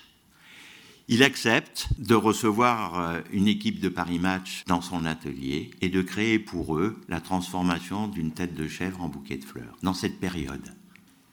Il 1.07 1.23
accepte 1.23 1.89
de 1.99 2.15
recevoir 2.15 2.99
euh, 2.99 3.19
une 3.31 3.47
équipe 3.47 3.79
de 3.79 3.89
Paris 3.89 4.17
Match 4.17 4.63
dans 4.65 4.81
son 4.81 5.05
atelier 5.05 5.69
et 5.81 5.89
de 5.89 6.01
créer 6.01 6.39
pour 6.39 6.77
eux 6.77 6.99
la 7.09 7.21
transformation 7.21 8.07
d'une 8.07 8.31
tête 8.31 8.55
de 8.55 8.67
chèvre 8.67 9.01
en 9.01 9.09
bouquet 9.09 9.37
de 9.37 9.45
fleurs 9.45 9.77
dans 9.83 9.93
cette 9.93 10.19
période. 10.19 10.73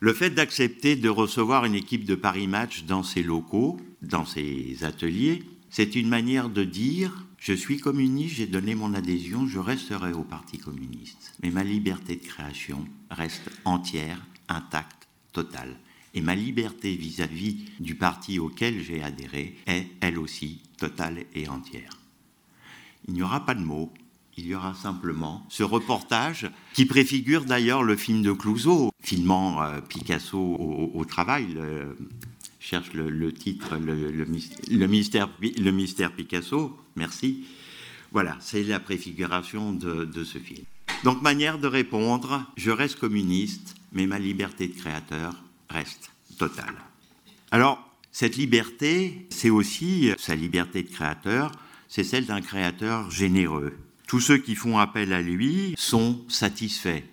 Le 0.01 0.13
fait 0.13 0.29
d'accepter 0.29 0.95
de 0.95 1.09
recevoir 1.09 1.65
une 1.65 1.75
équipe 1.75 2.05
de 2.05 2.15
Paris 2.15 2.47
Match 2.47 2.83
dans 2.83 3.03
ses 3.03 3.23
locaux, 3.23 3.77
dans 4.01 4.25
ses 4.25 4.83
ateliers, 4.83 5.43
c'est 5.69 5.95
une 5.95 6.09
manière 6.09 6.49
de 6.49 6.63
dire 6.63 7.25
je 7.39 7.53
suis 7.53 7.79
communiste, 7.79 8.35
j'ai 8.35 8.47
donné 8.47 8.75
mon 8.75 8.93
adhésion, 8.93 9.47
je 9.47 9.59
resterai 9.59 10.13
au 10.13 10.23
Parti 10.23 10.57
communiste. 10.57 11.33
Mais 11.41 11.51
ma 11.51 11.63
liberté 11.63 12.15
de 12.15 12.25
création 12.25 12.85
reste 13.09 13.49
entière, 13.65 14.25
intacte, 14.49 15.07
totale. 15.31 15.77
Et 16.13 16.21
ma 16.21 16.35
liberté 16.35 16.95
vis-à-vis 16.95 17.65
du 17.79 17.95
parti 17.95 18.39
auquel 18.39 18.81
j'ai 18.83 19.03
adhéré 19.03 19.55
est, 19.67 19.87
elle 20.01 20.17
aussi, 20.17 20.61
totale 20.77 21.25
et 21.35 21.47
entière. 21.47 21.97
Il 23.07 23.13
n'y 23.13 23.21
aura 23.21 23.45
pas 23.45 23.55
de 23.55 23.63
mots, 23.63 23.93
il 24.37 24.47
y 24.47 24.55
aura 24.55 24.73
simplement 24.73 25.45
ce 25.49 25.63
reportage 25.63 26.49
qui 26.73 26.85
préfigure 26.85 27.45
d'ailleurs 27.45 27.83
le 27.83 27.95
film 27.95 28.21
de 28.21 28.31
Clouseau, 28.31 28.91
filmant 29.01 29.61
euh, 29.61 29.81
Picasso 29.81 30.39
au, 30.39 31.05
travail, 31.05 31.57
cherche 32.69 32.93
le, 32.93 33.33
titre, 33.33 33.77
le, 33.77 34.25
mystère, 34.85 35.29
le 35.41 35.71
mystère 35.71 36.11
Picasso, 36.11 36.77
merci. 36.95 37.45
Voilà, 38.11 38.37
c'est 38.41 38.63
la 38.63 38.79
préfiguration 38.79 39.73
de, 39.73 40.05
de, 40.05 40.23
ce 40.23 40.37
film. 40.37 40.63
Donc, 41.03 41.23
manière 41.23 41.57
de 41.57 41.67
répondre, 41.67 42.45
je 42.57 42.69
reste 42.69 42.99
communiste, 42.99 43.75
mais 43.91 44.05
ma 44.05 44.19
liberté 44.19 44.67
de 44.67 44.75
créateur 44.75 45.33
reste 45.69 46.11
totale. 46.37 46.75
Alors, 47.49 47.83
cette 48.11 48.35
liberté, 48.35 49.25
c'est 49.29 49.49
aussi 49.49 50.11
sa 50.19 50.35
liberté 50.35 50.83
de 50.83 50.89
créateur, 50.89 51.51
c'est 51.87 52.03
celle 52.03 52.27
d'un 52.27 52.41
créateur 52.41 53.09
généreux. 53.09 53.73
Tous 54.07 54.19
ceux 54.19 54.37
qui 54.37 54.53
font 54.53 54.77
appel 54.77 55.11
à 55.13 55.21
lui 55.21 55.73
sont 55.75 56.21
satisfaits. 56.27 57.03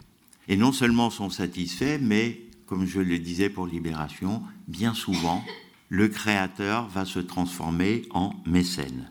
Et 0.48 0.56
non 0.56 0.72
seulement 0.72 1.08
sont 1.08 1.30
satisfaits, 1.30 1.98
mais 2.02 2.40
comme 2.66 2.86
je 2.86 3.00
le 3.00 3.18
disais 3.18 3.48
pour 3.48 3.66
Libération, 3.66 4.42
bien 4.68 4.94
souvent, 4.94 5.44
le 5.88 6.08
créateur 6.08 6.88
va 6.88 7.04
se 7.04 7.20
transformer 7.20 8.02
en 8.10 8.34
mécène. 8.44 9.10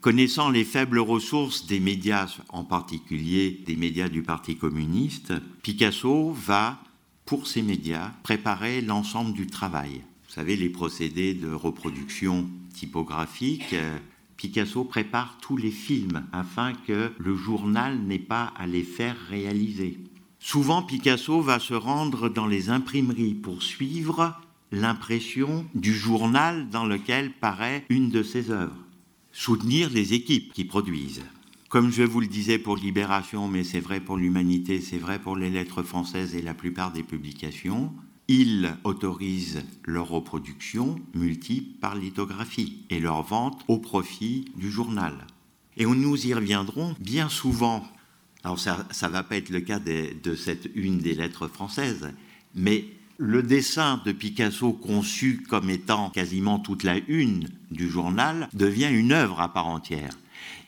Connaissant 0.00 0.50
les 0.50 0.64
faibles 0.64 0.98
ressources 0.98 1.66
des 1.66 1.80
médias, 1.80 2.38
en 2.48 2.64
particulier 2.64 3.62
des 3.66 3.76
médias 3.76 4.08
du 4.08 4.22
Parti 4.22 4.56
communiste, 4.56 5.32
Picasso 5.62 6.32
va, 6.32 6.82
pour 7.24 7.46
ces 7.46 7.62
médias, 7.62 8.10
préparer 8.22 8.80
l'ensemble 8.80 9.32
du 9.32 9.46
travail. 9.46 10.02
vous 10.26 10.34
savez, 10.34 10.56
les 10.56 10.70
procédés 10.70 11.34
de 11.34 11.52
reproduction 11.52 12.48
typographique, 12.74 13.74
euh, 13.74 13.96
Picasso 14.36 14.82
prépare 14.82 15.38
tous 15.40 15.56
les 15.56 15.70
films 15.70 16.26
afin 16.32 16.72
que 16.72 17.12
le 17.16 17.36
journal 17.36 17.96
n'ait 18.00 18.18
pas 18.18 18.52
à 18.56 18.66
les 18.66 18.82
faire 18.82 19.16
réaliser. 19.28 19.98
Souvent, 20.44 20.82
Picasso 20.82 21.40
va 21.40 21.60
se 21.60 21.72
rendre 21.72 22.28
dans 22.28 22.48
les 22.48 22.68
imprimeries 22.68 23.34
pour 23.34 23.62
suivre 23.62 24.36
l'impression 24.72 25.64
du 25.76 25.94
journal 25.94 26.68
dans 26.68 26.84
lequel 26.84 27.30
paraît 27.30 27.86
une 27.88 28.10
de 28.10 28.24
ses 28.24 28.50
œuvres. 28.50 28.76
Soutenir 29.30 29.88
les 29.90 30.14
équipes 30.14 30.52
qui 30.52 30.64
produisent. 30.64 31.22
Comme 31.68 31.92
je 31.92 32.02
vous 32.02 32.20
le 32.20 32.26
disais 32.26 32.58
pour 32.58 32.76
Libération, 32.76 33.46
mais 33.46 33.62
c'est 33.62 33.80
vrai 33.80 34.00
pour 34.00 34.16
l'Humanité, 34.16 34.80
c'est 34.80 34.98
vrai 34.98 35.20
pour 35.20 35.36
les 35.36 35.48
lettres 35.48 35.84
françaises 35.84 36.34
et 36.34 36.42
la 36.42 36.54
plupart 36.54 36.92
des 36.92 37.04
publications, 37.04 37.92
il 38.26 38.74
autorise 38.82 39.62
leur 39.84 40.08
reproduction 40.08 40.96
multiple 41.14 41.78
par 41.80 41.94
lithographie 41.94 42.78
et 42.90 42.98
leur 42.98 43.22
vente 43.22 43.62
au 43.68 43.78
profit 43.78 44.46
du 44.56 44.72
journal. 44.72 45.24
Et 45.76 45.86
nous 45.86 46.26
y 46.26 46.34
reviendrons 46.34 46.96
bien 46.98 47.28
souvent. 47.28 47.86
Alors 48.44 48.58
ça 48.58 48.84
ne 49.02 49.08
va 49.08 49.22
pas 49.22 49.36
être 49.36 49.50
le 49.50 49.60
cas 49.60 49.78
de 49.78 50.34
cette 50.34 50.68
une 50.74 50.98
des 50.98 51.14
lettres 51.14 51.48
françaises, 51.48 52.10
mais 52.54 52.86
le 53.18 53.42
dessin 53.42 54.00
de 54.04 54.12
Picasso 54.12 54.72
conçu 54.72 55.44
comme 55.48 55.70
étant 55.70 56.10
quasiment 56.10 56.58
toute 56.58 56.82
la 56.82 56.96
une 57.08 57.48
du 57.70 57.88
journal 57.88 58.48
devient 58.52 58.90
une 58.90 59.12
œuvre 59.12 59.40
à 59.40 59.52
part 59.52 59.68
entière. 59.68 60.18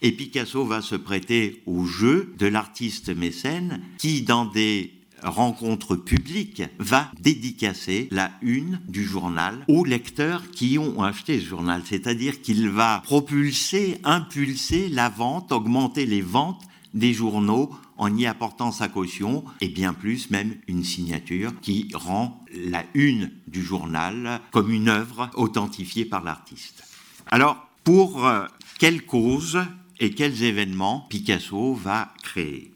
Et 0.03 0.13
Picasso 0.13 0.65
va 0.65 0.83
se 0.83 0.95
prêter 0.95 1.63
au 1.67 1.85
jeu 1.85 2.33
de 2.39 2.47
l'artiste 2.47 3.09
mécène 3.09 3.81
qui, 3.99 4.23
dans 4.23 4.45
des 4.45 4.93
rencontre 5.25 5.97
publique 5.97 6.63
va 6.79 7.11
dédicacer 7.21 8.09
la 8.11 8.31
une 8.43 8.81
du 8.89 9.05
journal 9.05 9.65
aux 9.69 9.85
lecteurs 9.85 10.51
qui 10.51 10.79
ont 10.79 11.03
acheté 11.03 11.41
ce 11.41 11.47
journal. 11.47 11.83
C'est-à-dire 11.85 12.43
qu'il 12.43 12.69
va 12.69 13.01
propulser, 13.05 13.99
impulser 14.05 14.89
la 14.89 15.09
vente, 15.09 15.51
augmenter 15.53 16.07
les 16.07 16.21
ventes 16.21 16.63
des 16.95 17.13
journaux 17.13 17.71
en 17.97 18.17
y 18.17 18.27
apportant 18.27 18.73
sa 18.73 18.89
caution 18.89 19.45
et 19.61 19.69
bien 19.69 19.93
plus 19.93 20.31
même 20.31 20.57
une 20.67 20.85
signature 20.85 21.53
qui 21.61 21.91
rend 21.93 22.45
la 22.55 22.85
une 22.95 23.31
du 23.47 23.63
journal 23.63 24.41
comme 24.53 24.71
une 24.71 24.89
œuvre 24.89 25.31
authentifiée 25.35 26.05
par 26.05 26.25
l'artiste. 26.25 26.85
Alors, 27.27 27.69
pour 27.83 28.27
euh, 28.27 28.47
quelles 28.79 29.05
causes 29.05 29.61
et 30.01 30.11
quels 30.11 30.43
événements 30.43 31.07
Picasso 31.11 31.75
va 31.75 32.15
créer? 32.23 32.73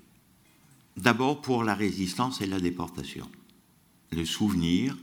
D'abord 0.96 1.40
pour 1.40 1.64
la 1.64 1.74
résistance 1.74 2.40
et 2.40 2.46
la 2.46 2.60
déportation. 2.60 3.28
Le 4.10 4.24
souvenir, 4.24 4.96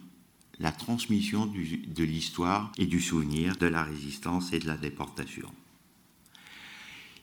la 0.60 0.72
transmission 0.72 1.46
de 1.46 2.04
l'histoire 2.04 2.72
et 2.78 2.86
du 2.86 3.00
souvenir 3.00 3.56
de 3.58 3.68
la 3.68 3.84
résistance 3.84 4.52
et 4.54 4.60
de 4.60 4.68
la 4.68 4.78
déportation. 4.78 5.50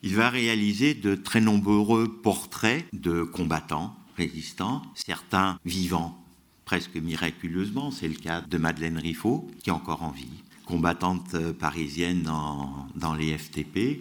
Il 0.02 0.16
va 0.16 0.30
réaliser 0.30 0.94
de 0.94 1.14
très 1.14 1.40
nombreux 1.40 2.08
portraits 2.08 2.84
de 2.92 3.22
combattants 3.22 3.94
résistants, 4.16 4.82
certains 4.94 5.58
vivants 5.64 6.22
presque 6.64 6.96
miraculeusement, 6.96 7.90
c'est 7.90 8.08
le 8.08 8.14
cas 8.14 8.40
de 8.40 8.56
Madeleine 8.56 8.96
Riffaut, 8.96 9.46
qui 9.62 9.68
est 9.68 9.72
encore 9.72 10.02
en 10.02 10.10
vie, 10.10 10.42
combattante 10.64 11.36
parisienne 11.58 12.22
dans, 12.22 12.86
dans 12.96 13.14
les 13.14 13.36
FTP, 13.36 14.00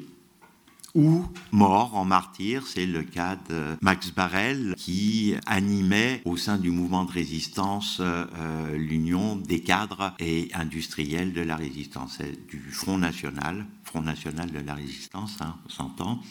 ou 0.96 1.26
mort 1.52 1.96
en 1.96 2.06
martyr. 2.06 2.66
C'est 2.68 2.86
le 2.86 3.04
cas 3.04 3.38
de 3.50 3.78
Max 3.82 4.12
Barrel 4.12 4.76
qui 4.78 5.36
animait 5.46 6.22
au 6.26 6.38
sein 6.38 6.58
du 6.58 6.72
mouvement 6.72 7.06
de 7.06 7.12
résistance 7.12 8.00
euh, 8.00 8.26
euh, 8.38 8.78
l'union 8.78 9.36
des 9.36 9.62
cadres 9.62 10.14
et 10.20 10.50
industriels 10.54 11.34
de 11.34 11.42
la 11.42 11.56
résistance, 11.56 12.20
du 12.48 12.60
Front 12.72 12.98
National, 12.98 13.66
Front 13.84 14.02
National 14.02 14.52
de 14.52 14.60
la 14.60 14.74
Résistance, 14.74 15.38
hein, 15.42 15.56
on 15.66 15.70
s'entend. 15.70 16.22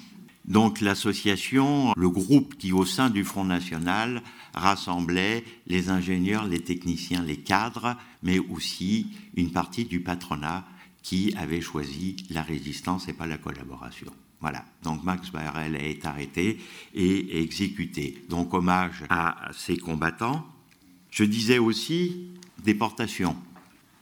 Donc 0.47 0.81
l'association, 0.81 1.93
le 1.97 2.09
groupe 2.09 2.57
qui 2.57 2.73
au 2.73 2.85
sein 2.85 3.11
du 3.11 3.25
Front 3.25 3.45
National 3.45 4.23
rassemblait 4.55 5.45
les 5.67 5.91
ingénieurs, 5.91 6.47
les 6.47 6.61
techniciens, 6.61 7.23
les 7.23 7.37
cadres, 7.37 7.97
mais 8.23 8.39
aussi 8.39 9.09
une 9.37 9.53
partie 9.53 9.85
du 9.85 10.01
patronat 10.01 10.65
qui 11.03 11.35
avait 11.37 11.61
choisi 11.61 12.17
la 12.31 12.43
résistance 12.43 13.09
et 13.09 13.13
pas 13.13 13.27
la 13.27 13.39
collaboration. 13.39 14.13
Voilà, 14.41 14.65
donc 14.83 15.05
Max 15.05 15.31
Barrel 15.31 15.77
est 15.77 16.07
arrêté 16.07 16.59
et 16.95 17.43
exécuté. 17.43 18.25
Donc 18.29 18.55
hommage 18.55 19.05
à 19.11 19.51
ces 19.55 19.77
combattants. 19.77 20.47
Je 21.11 21.25
disais 21.25 21.59
aussi 21.59 22.31
déportation. 22.65 23.37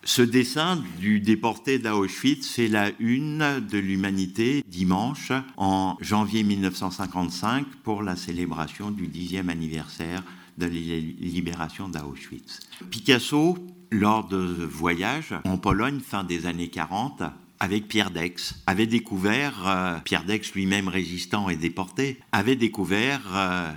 Ce 0.05 0.23
dessin 0.23 0.83
du 1.01 1.21
déporté 1.21 1.79
d'Auschwitz 1.79 2.49
fait 2.49 2.69
la 2.69 2.93
une 3.01 3.61
de 3.61 3.79
l'humanité 3.79 4.65
dimanche 4.69 5.33
en 5.57 5.97
janvier 6.01 6.45
1955 6.45 7.67
pour 7.83 8.03
la 8.03 8.15
célébration 8.15 8.91
du 8.91 9.09
dixième 9.09 9.49
anniversaire 9.49 10.23
de 10.57 10.67
la 10.67 10.71
libération 10.71 11.89
d'Auschwitz. 11.89 12.61
Picasso, 12.91 13.59
lors 13.91 14.27
de 14.29 14.37
voyage 14.37 15.35
en 15.45 15.59
Pologne 15.59 16.01
fin 16.01 16.25
des 16.25 16.47
années 16.47 16.69
40, 16.69 17.23
avec 17.61 17.89
Pierre 17.89 18.11
Dex, 18.11 18.55
avait 18.67 18.87
découvert, 18.87 19.67
euh, 19.67 19.99
Pierre 20.05 20.25
Dex 20.25 20.53
lui-même 20.53 20.89
résistant 20.89 21.49
et 21.49 21.57
déporté, 21.57 22.19
avait 22.33 22.57
découvert 22.57 23.23
euh, 23.35 23.73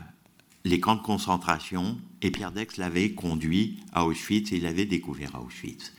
les 0.64 0.80
camps 0.80 0.96
de 0.96 1.02
concentration 1.02 1.98
et 2.22 2.32
Pierre 2.32 2.52
Dex 2.52 2.78
l'avait 2.78 3.12
conduit 3.12 3.80
à 3.94 4.06
Auschwitz 4.06 4.52
et 4.52 4.58
il 4.58 4.66
avait 4.66 4.86
découvert 4.86 5.42
Auschwitz. 5.44 5.94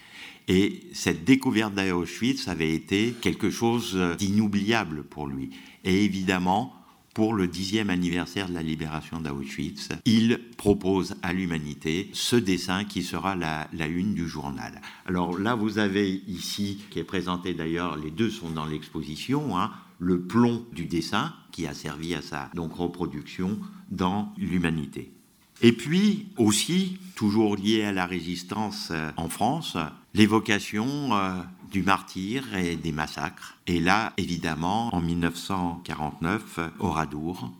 Et 0.48 0.80
cette 0.92 1.24
découverte 1.24 1.74
d'Auschwitz 1.74 2.48
avait 2.48 2.74
été 2.74 3.14
quelque 3.20 3.50
chose 3.50 3.96
d'inoubliable 4.18 5.04
pour 5.04 5.26
lui. 5.26 5.50
Et 5.84 6.04
évidemment, 6.04 6.74
pour 7.14 7.34
le 7.34 7.46
dixième 7.46 7.90
anniversaire 7.90 8.48
de 8.48 8.54
la 8.54 8.62
libération 8.62 9.20
d'Auschwitz, 9.20 9.90
il 10.04 10.40
propose 10.56 11.14
à 11.22 11.32
l'humanité 11.32 12.08
ce 12.12 12.36
dessin 12.36 12.84
qui 12.84 13.02
sera 13.02 13.36
la, 13.36 13.68
une 13.86 14.14
du 14.14 14.28
journal. 14.28 14.80
Alors 15.06 15.38
là, 15.38 15.54
vous 15.54 15.78
avez 15.78 16.22
ici, 16.26 16.82
qui 16.90 16.98
est 16.98 17.04
présenté 17.04 17.54
d'ailleurs, 17.54 17.96
les 17.96 18.10
deux 18.10 18.30
sont 18.30 18.50
dans 18.50 18.64
l'exposition, 18.64 19.58
hein, 19.58 19.72
le 19.98 20.20
plomb 20.20 20.64
du 20.72 20.86
dessin 20.86 21.34
qui 21.52 21.66
a 21.66 21.74
servi 21.74 22.14
à 22.14 22.22
sa 22.22 22.50
donc, 22.54 22.74
reproduction 22.74 23.58
dans 23.90 24.32
l'humanité. 24.38 25.12
Et 25.60 25.72
puis 25.72 26.26
aussi, 26.38 26.98
toujours 27.14 27.56
lié 27.56 27.84
à 27.84 27.92
la 27.92 28.06
résistance 28.06 28.88
euh, 28.90 29.10
en 29.16 29.28
France, 29.28 29.76
l'évocation 30.14 31.14
euh, 31.14 31.40
du 31.72 31.82
martyr 31.82 32.54
et 32.56 32.76
des 32.76 32.92
massacres. 32.92 33.56
Et 33.66 33.80
là, 33.80 34.12
évidemment, 34.18 34.94
en 34.94 35.00
1949, 35.00 36.60
au 36.78 36.90
Radour. 36.90 37.50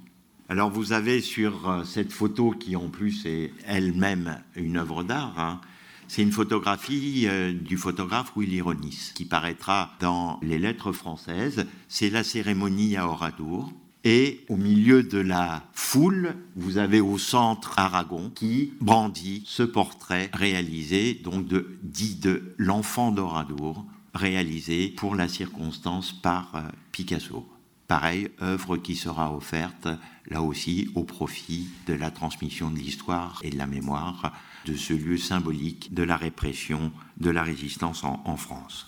Alors 0.49 0.71
vous 0.71 0.93
avez 0.93 1.21
sur 1.21 1.69
euh, 1.69 1.85
cette 1.85 2.13
photo, 2.13 2.51
qui 2.51 2.77
en 2.77 2.89
plus 2.89 3.25
est 3.25 3.53
elle-même 3.67 4.39
une 4.55 4.77
œuvre 4.77 5.03
d'art, 5.03 5.39
hein, 5.39 5.61
c'est 6.09 6.21
une 6.21 6.31
photographie 6.31 7.27
euh, 7.27 7.55
du 7.55 7.79
photographe 7.79 8.33
Willy 8.37 8.61
Ronis, 8.61 9.13
qui 9.15 9.25
paraîtra 9.25 9.95
dans 9.99 10.39
les 10.43 10.59
lettres 10.59 10.93
françaises. 10.93 11.67
C'est 11.89 12.11
la 12.11 12.23
cérémonie 12.23 12.99
à 12.99 13.09
Oradour. 13.09 13.73
Et 14.05 14.45
au 14.49 14.57
milieu 14.57 15.05
de 15.05 15.19
la 15.19 15.63
foule, 15.75 16.35
vous 16.57 16.79
avez 16.79 17.01
au 17.01 17.19
centre 17.19 17.79
Aragon 17.79 18.33
qui 18.35 18.73
brandit 18.81 19.45
ce 19.47 19.63
portrait 19.63 20.29
réalisé, 20.33 21.15
donc 21.15 21.47
de, 21.47 21.79
dit 21.85 22.17
de 22.17 22.55
l'enfant 22.59 23.13
d'Oradour, 23.13 23.87
réalisé 24.13 24.89
pour 24.89 25.15
la 25.15 25.29
circonstance 25.29 26.13
par 26.13 26.51
euh, 26.55 26.63
Picasso. 26.91 27.49
Pareil, 27.87 28.29
œuvre 28.41 28.77
qui 28.77 28.97
sera 28.97 29.35
offerte 29.35 29.87
là 30.29 30.43
aussi 30.43 30.91
au 30.95 31.05
profit 31.05 31.69
de 31.87 31.95
la 31.95 32.11
transmission 32.11 32.71
de 32.71 32.79
l'histoire 32.79 33.39
et 33.43 33.51
de 33.51 33.59
la 33.59 33.67
mémoire 33.67 34.33
de 34.67 34.75
ce 34.75 34.95
lieu 34.95 35.17
symbolique 35.17 35.95
de 35.95 36.03
la 36.03 36.17
répression 36.17 36.91
de 37.19 37.31
la 37.31 37.43
résistance 37.43 38.03
en 38.05 38.37
France. 38.37 38.87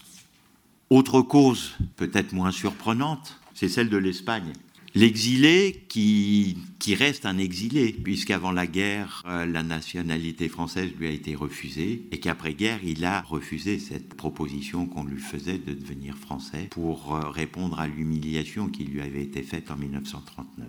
Autre 0.90 1.22
cause 1.22 1.76
peut-être 1.96 2.32
moins 2.32 2.52
surprenante, 2.52 3.40
c'est 3.54 3.68
celle 3.68 3.88
de 3.88 3.96
l'Espagne. 3.96 4.52
L'exilé 4.96 5.84
qui, 5.88 6.56
reste 6.94 7.26
un 7.26 7.36
exilé, 7.36 7.92
puisqu'avant 7.92 8.52
la 8.52 8.68
guerre, 8.68 9.24
euh, 9.26 9.44
la 9.44 9.64
nationalité 9.64 10.48
française 10.48 10.92
lui 10.96 11.08
a 11.08 11.10
été 11.10 11.34
refusée, 11.34 12.06
et 12.12 12.20
qu'après-guerre, 12.20 12.78
il 12.84 13.04
a 13.04 13.20
refusé 13.20 13.80
cette 13.80 14.14
proposition 14.14 14.86
qu'on 14.86 15.02
lui 15.02 15.20
faisait 15.20 15.58
de 15.58 15.72
devenir 15.72 16.16
français 16.16 16.68
pour 16.70 17.16
euh, 17.16 17.28
répondre 17.28 17.80
à 17.80 17.88
l'humiliation 17.88 18.68
qui 18.68 18.84
lui 18.84 19.00
avait 19.00 19.24
été 19.24 19.42
faite 19.42 19.72
en 19.72 19.76
1939. 19.76 20.68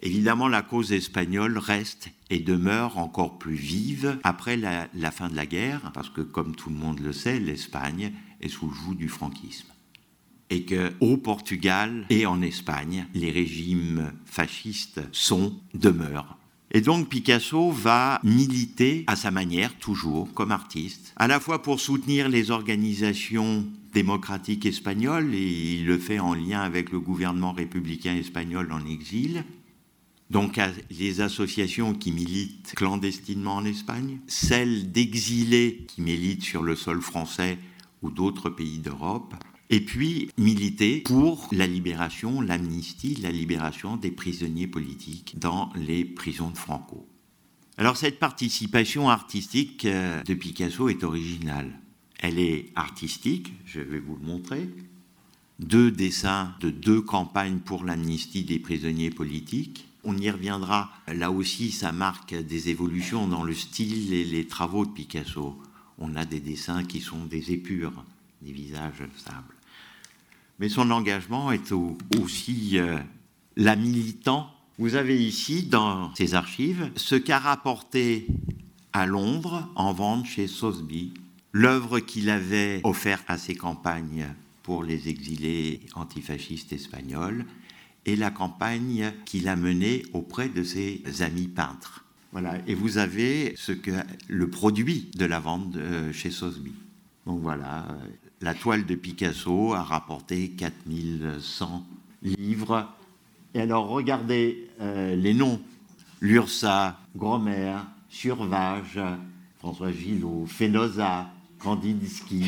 Évidemment, 0.00 0.48
la 0.48 0.62
cause 0.62 0.92
espagnole 0.92 1.58
reste 1.58 2.08
et 2.30 2.38
demeure 2.38 2.96
encore 2.96 3.38
plus 3.38 3.56
vive 3.56 4.18
après 4.24 4.56
la, 4.56 4.88
la 4.94 5.10
fin 5.10 5.28
de 5.28 5.36
la 5.36 5.44
guerre, 5.44 5.90
parce 5.92 6.08
que 6.08 6.22
comme 6.22 6.56
tout 6.56 6.70
le 6.70 6.76
monde 6.76 7.00
le 7.00 7.12
sait, 7.12 7.40
l'Espagne 7.40 8.14
est 8.40 8.48
sous 8.48 8.68
le 8.68 8.74
joug 8.74 8.94
du 8.94 9.10
franquisme 9.10 9.68
et 10.50 10.62
que 10.62 10.92
au 11.00 11.16
Portugal 11.16 12.06
et 12.10 12.26
en 12.26 12.42
Espagne, 12.42 13.06
les 13.14 13.30
régimes 13.30 14.12
fascistes 14.24 15.00
sont 15.12 15.54
demeurent. 15.74 16.38
Et 16.72 16.80
donc 16.80 17.08
Picasso 17.08 17.70
va 17.70 18.20
militer 18.24 19.04
à 19.06 19.16
sa 19.16 19.30
manière, 19.30 19.76
toujours 19.78 20.32
comme 20.34 20.52
artiste, 20.52 21.12
à 21.16 21.28
la 21.28 21.40
fois 21.40 21.62
pour 21.62 21.80
soutenir 21.80 22.28
les 22.28 22.50
organisations 22.50 23.64
démocratiques 23.92 24.66
espagnoles, 24.66 25.34
et 25.34 25.74
il 25.74 25.86
le 25.86 25.98
fait 25.98 26.18
en 26.18 26.34
lien 26.34 26.60
avec 26.60 26.90
le 26.90 27.00
gouvernement 27.00 27.52
républicain 27.52 28.16
espagnol 28.16 28.70
en 28.72 28.84
exil, 28.84 29.44
donc 30.28 30.60
les 30.90 31.20
associations 31.20 31.94
qui 31.94 32.10
militent 32.10 32.72
clandestinement 32.74 33.56
en 33.56 33.64
Espagne, 33.64 34.18
celles 34.26 34.90
d'exilés 34.90 35.84
qui 35.86 36.02
militent 36.02 36.42
sur 36.42 36.62
le 36.62 36.74
sol 36.74 37.00
français 37.00 37.58
ou 38.02 38.10
d'autres 38.10 38.50
pays 38.50 38.80
d'Europe, 38.80 39.34
et 39.70 39.80
puis 39.80 40.30
militer 40.38 41.00
pour 41.00 41.48
la 41.52 41.66
libération, 41.66 42.40
l'amnistie, 42.40 43.16
la 43.16 43.30
libération 43.30 43.96
des 43.96 44.10
prisonniers 44.10 44.68
politiques 44.68 45.34
dans 45.38 45.72
les 45.74 46.04
prisons 46.04 46.50
de 46.50 46.58
Franco. 46.58 47.06
Alors 47.78 47.96
cette 47.96 48.18
participation 48.18 49.10
artistique 49.10 49.84
euh, 49.84 50.22
de 50.22 50.34
Picasso 50.34 50.88
est 50.88 51.04
originale. 51.04 51.78
Elle 52.18 52.38
est 52.38 52.72
artistique, 52.74 53.52
je 53.66 53.80
vais 53.80 53.98
vous 53.98 54.16
le 54.16 54.26
montrer. 54.26 54.70
Deux 55.58 55.90
dessins 55.90 56.54
de 56.60 56.70
deux 56.70 57.02
campagnes 57.02 57.58
pour 57.58 57.84
l'amnistie 57.84 58.44
des 58.44 58.58
prisonniers 58.58 59.10
politiques. 59.10 59.88
On 60.04 60.16
y 60.16 60.30
reviendra. 60.30 60.90
Là 61.08 61.30
aussi, 61.30 61.72
ça 61.72 61.92
marque 61.92 62.34
des 62.34 62.68
évolutions 62.70 63.26
dans 63.26 63.42
le 63.42 63.54
style 63.54 64.12
et 64.12 64.24
les 64.24 64.46
travaux 64.46 64.86
de 64.86 64.92
Picasso. 64.92 65.58
On 65.98 66.14
a 66.14 66.24
des 66.24 66.40
dessins 66.40 66.84
qui 66.84 67.00
sont 67.00 67.24
des 67.26 67.52
épures, 67.52 68.04
des 68.40 68.52
visages 68.52 69.02
stables 69.16 69.55
mais 70.58 70.68
son 70.68 70.90
engagement 70.90 71.52
est 71.52 71.72
aussi 72.18 72.78
euh, 72.78 72.98
la 73.56 73.76
militant. 73.76 74.50
Vous 74.78 74.94
avez 74.94 75.22
ici, 75.22 75.64
dans 75.64 76.14
ses 76.14 76.34
archives, 76.34 76.90
ce 76.96 77.14
qu'a 77.14 77.38
rapporté 77.38 78.26
à 78.92 79.06
Londres, 79.06 79.68
en 79.74 79.92
vente 79.92 80.26
chez 80.26 80.46
Sotheby, 80.46 81.14
l'œuvre 81.52 82.00
qu'il 82.00 82.30
avait 82.30 82.80
offerte 82.84 83.24
à 83.28 83.38
ses 83.38 83.54
campagnes 83.54 84.26
pour 84.62 84.82
les 84.82 85.08
exilés 85.08 85.80
antifascistes 85.94 86.72
espagnols 86.72 87.44
et 88.04 88.16
la 88.16 88.30
campagne 88.30 89.12
qu'il 89.24 89.48
a 89.48 89.56
menée 89.56 90.02
auprès 90.12 90.48
de 90.48 90.62
ses 90.62 91.02
amis 91.20 91.48
peintres. 91.48 92.04
Voilà, 92.32 92.58
et 92.66 92.74
vous 92.74 92.98
avez 92.98 93.54
ce 93.56 93.72
que, 93.72 93.90
le 94.28 94.50
produit 94.50 95.10
de 95.16 95.24
la 95.24 95.40
vente 95.40 95.76
euh, 95.76 96.12
chez 96.12 96.30
Sotheby. 96.30 96.74
Donc 97.26 97.40
voilà, 97.40 97.86
la 98.40 98.54
toile 98.54 98.84
de 98.84 98.94
Picasso 98.94 99.72
a 99.74 99.82
rapporté 99.82 100.50
4100 100.50 101.86
livres. 102.22 102.88
Et 103.54 103.60
alors 103.60 103.88
regardez 103.88 104.68
euh, 104.80 105.16
les 105.16 105.34
noms. 105.34 105.60
Lursa, 106.20 106.98
Gromère, 107.14 107.86
Survage, 108.08 109.00
François 109.58 109.92
Gillot, 109.92 110.46
Fenosa, 110.46 111.30
Kandinsky, 111.58 112.44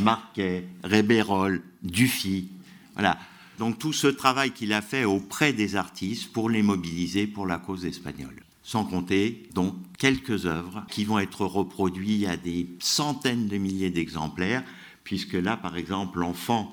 Marquet, 0.00 0.66
Rébérol, 0.82 1.62
Dufy. 1.82 2.48
Voilà. 2.94 3.18
Donc 3.58 3.78
tout 3.78 3.92
ce 3.92 4.06
travail 4.06 4.52
qu'il 4.52 4.72
a 4.72 4.80
fait 4.80 5.04
auprès 5.04 5.52
des 5.52 5.76
artistes 5.76 6.32
pour 6.32 6.48
les 6.48 6.62
mobiliser 6.62 7.26
pour 7.26 7.46
la 7.46 7.58
cause 7.58 7.84
espagnole. 7.84 8.42
Sans 8.62 8.84
compter 8.84 9.48
donc 9.54 9.74
quelques 9.98 10.46
œuvres 10.46 10.84
qui 10.90 11.04
vont 11.04 11.18
être 11.18 11.44
reproduites 11.44 12.26
à 12.26 12.36
des 12.36 12.68
centaines 12.78 13.48
de 13.48 13.58
milliers 13.58 13.90
d'exemplaires 13.90 14.64
puisque 15.10 15.32
là, 15.32 15.56
par 15.56 15.76
exemple, 15.76 16.20
l'enfant, 16.20 16.72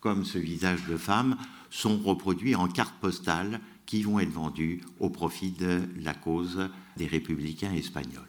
comme 0.00 0.24
ce 0.24 0.38
visage 0.38 0.86
de 0.86 0.96
femme, 0.96 1.36
sont 1.68 1.98
reproduits 1.98 2.54
en 2.54 2.66
cartes 2.66 2.98
postales 2.98 3.60
qui 3.84 4.04
vont 4.04 4.18
être 4.20 4.32
vendues 4.32 4.80
au 5.00 5.10
profit 5.10 5.50
de 5.50 5.82
la 6.00 6.14
cause 6.14 6.70
des 6.96 7.06
républicains 7.06 7.74
espagnols. 7.74 8.22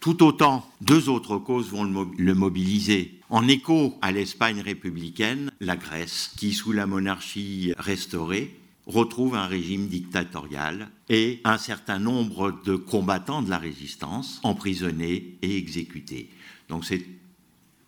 Tout 0.00 0.22
autant, 0.22 0.66
deux 0.80 1.10
autres 1.10 1.36
causes 1.36 1.68
vont 1.68 1.84
le 1.84 2.34
mobiliser. 2.34 3.20
En 3.28 3.46
écho 3.46 3.98
à 4.00 4.10
l'Espagne 4.10 4.62
républicaine, 4.62 5.52
la 5.60 5.76
Grèce, 5.76 6.32
qui 6.38 6.54
sous 6.54 6.72
la 6.72 6.86
monarchie 6.86 7.74
restaurée, 7.76 8.58
retrouve 8.86 9.34
un 9.34 9.48
régime 9.48 9.88
dictatorial 9.88 10.88
et 11.10 11.42
un 11.44 11.58
certain 11.58 11.98
nombre 11.98 12.58
de 12.64 12.76
combattants 12.76 13.42
de 13.42 13.50
la 13.50 13.58
résistance 13.58 14.40
emprisonnés 14.44 15.36
et 15.42 15.58
exécutés. 15.58 16.30
Donc 16.70 16.86
c'est 16.86 17.04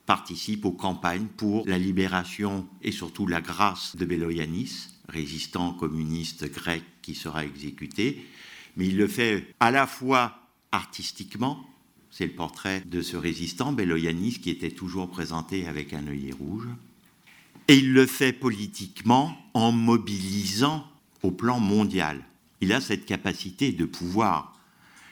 participe 0.07 0.65
aux 0.65 0.73
campagnes 0.73 1.27
pour 1.37 1.67
la 1.67 1.79
libération 1.79 2.67
et 2.83 2.93
surtout 2.93 3.27
la 3.27 3.41
grâce 3.41 3.97
de 3.97 4.05
Beloyanis, 4.05 4.89
résistant 5.09 5.73
communiste 5.73 6.51
grec 6.53 6.83
qui 7.03 7.15
sera 7.15 7.45
exécuté. 7.45 8.27
Mais 8.77 8.89
il 8.89 8.97
le 8.97 9.09
fait 9.09 9.55
à 9.61 9.71
la 9.71 9.87
fois 9.87 10.39
artistiquement, 10.73 11.65
c'est 12.11 12.27
le 12.27 12.33
portrait 12.33 12.83
de 12.87 13.03
ce 13.03 13.17
résistant, 13.17 13.73
Beloyanis, 13.73 14.41
qui 14.41 14.51
était 14.51 14.71
toujours 14.71 15.11
présenté 15.11 15.67
avec 15.67 15.93
un 15.93 16.07
œillet 16.07 16.33
rouge, 16.33 16.69
et 17.69 17.77
il 17.77 17.93
le 17.93 18.07
fait 18.07 18.33
politiquement 18.33 19.37
en 19.55 19.73
mobilisant 19.73 20.87
au 21.23 21.31
plan 21.31 21.59
mondial. 21.59 22.21
Il 22.61 22.73
a 22.73 22.81
cette 22.81 23.07
capacité 23.07 23.73
de 23.73 23.85
pouvoir. 23.85 24.55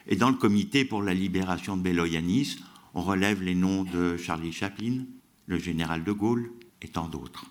Et 0.07 0.17
dans 0.17 0.31
le 0.31 0.37
comité 0.37 0.85
pour 0.85 1.03
la 1.03 1.15
libération 1.15 1.77
de 1.77 1.83
Beloyanis, 1.83 2.59
on 2.95 3.03
relève 3.03 3.43
les 3.43 3.55
noms 3.55 3.85
de 3.85 4.17
Charlie 4.17 4.53
Chaplin, 4.53 5.05
le 5.47 5.59
général 5.59 6.05
de 6.05 6.13
Gaulle 6.13 6.51
et 6.81 6.89
tant 6.89 7.09
d'autres. 7.09 7.47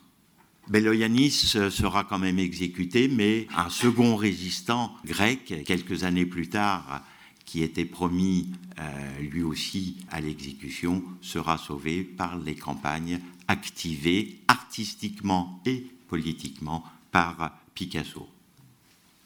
Beloyanis 0.68 1.32
sera 1.32 2.04
quand 2.04 2.20
même 2.20 2.40
exécuté, 2.40 3.08
mais 3.08 3.48
un 3.56 3.70
second 3.70 4.16
résistant 4.16 4.96
grec, 5.06 5.54
quelques 5.66 6.04
années 6.04 6.26
plus 6.26 6.50
tard, 6.50 7.04
qui 7.46 7.64
était 7.64 7.86
promis 7.86 8.50
euh, 8.80 9.20
lui 9.20 9.44
aussi 9.44 9.98
à 10.10 10.22
l'exécution, 10.22 11.04
sera 11.22 11.58
sauvé 11.58 12.04
par 12.04 12.38
les 12.40 12.56
campagnes 12.56 13.20
activées 13.48 14.40
artistiquement 14.48 15.62
et 15.66 15.86
politiquement 16.08 16.86
par 17.12 17.58
Picasso. 17.74 18.30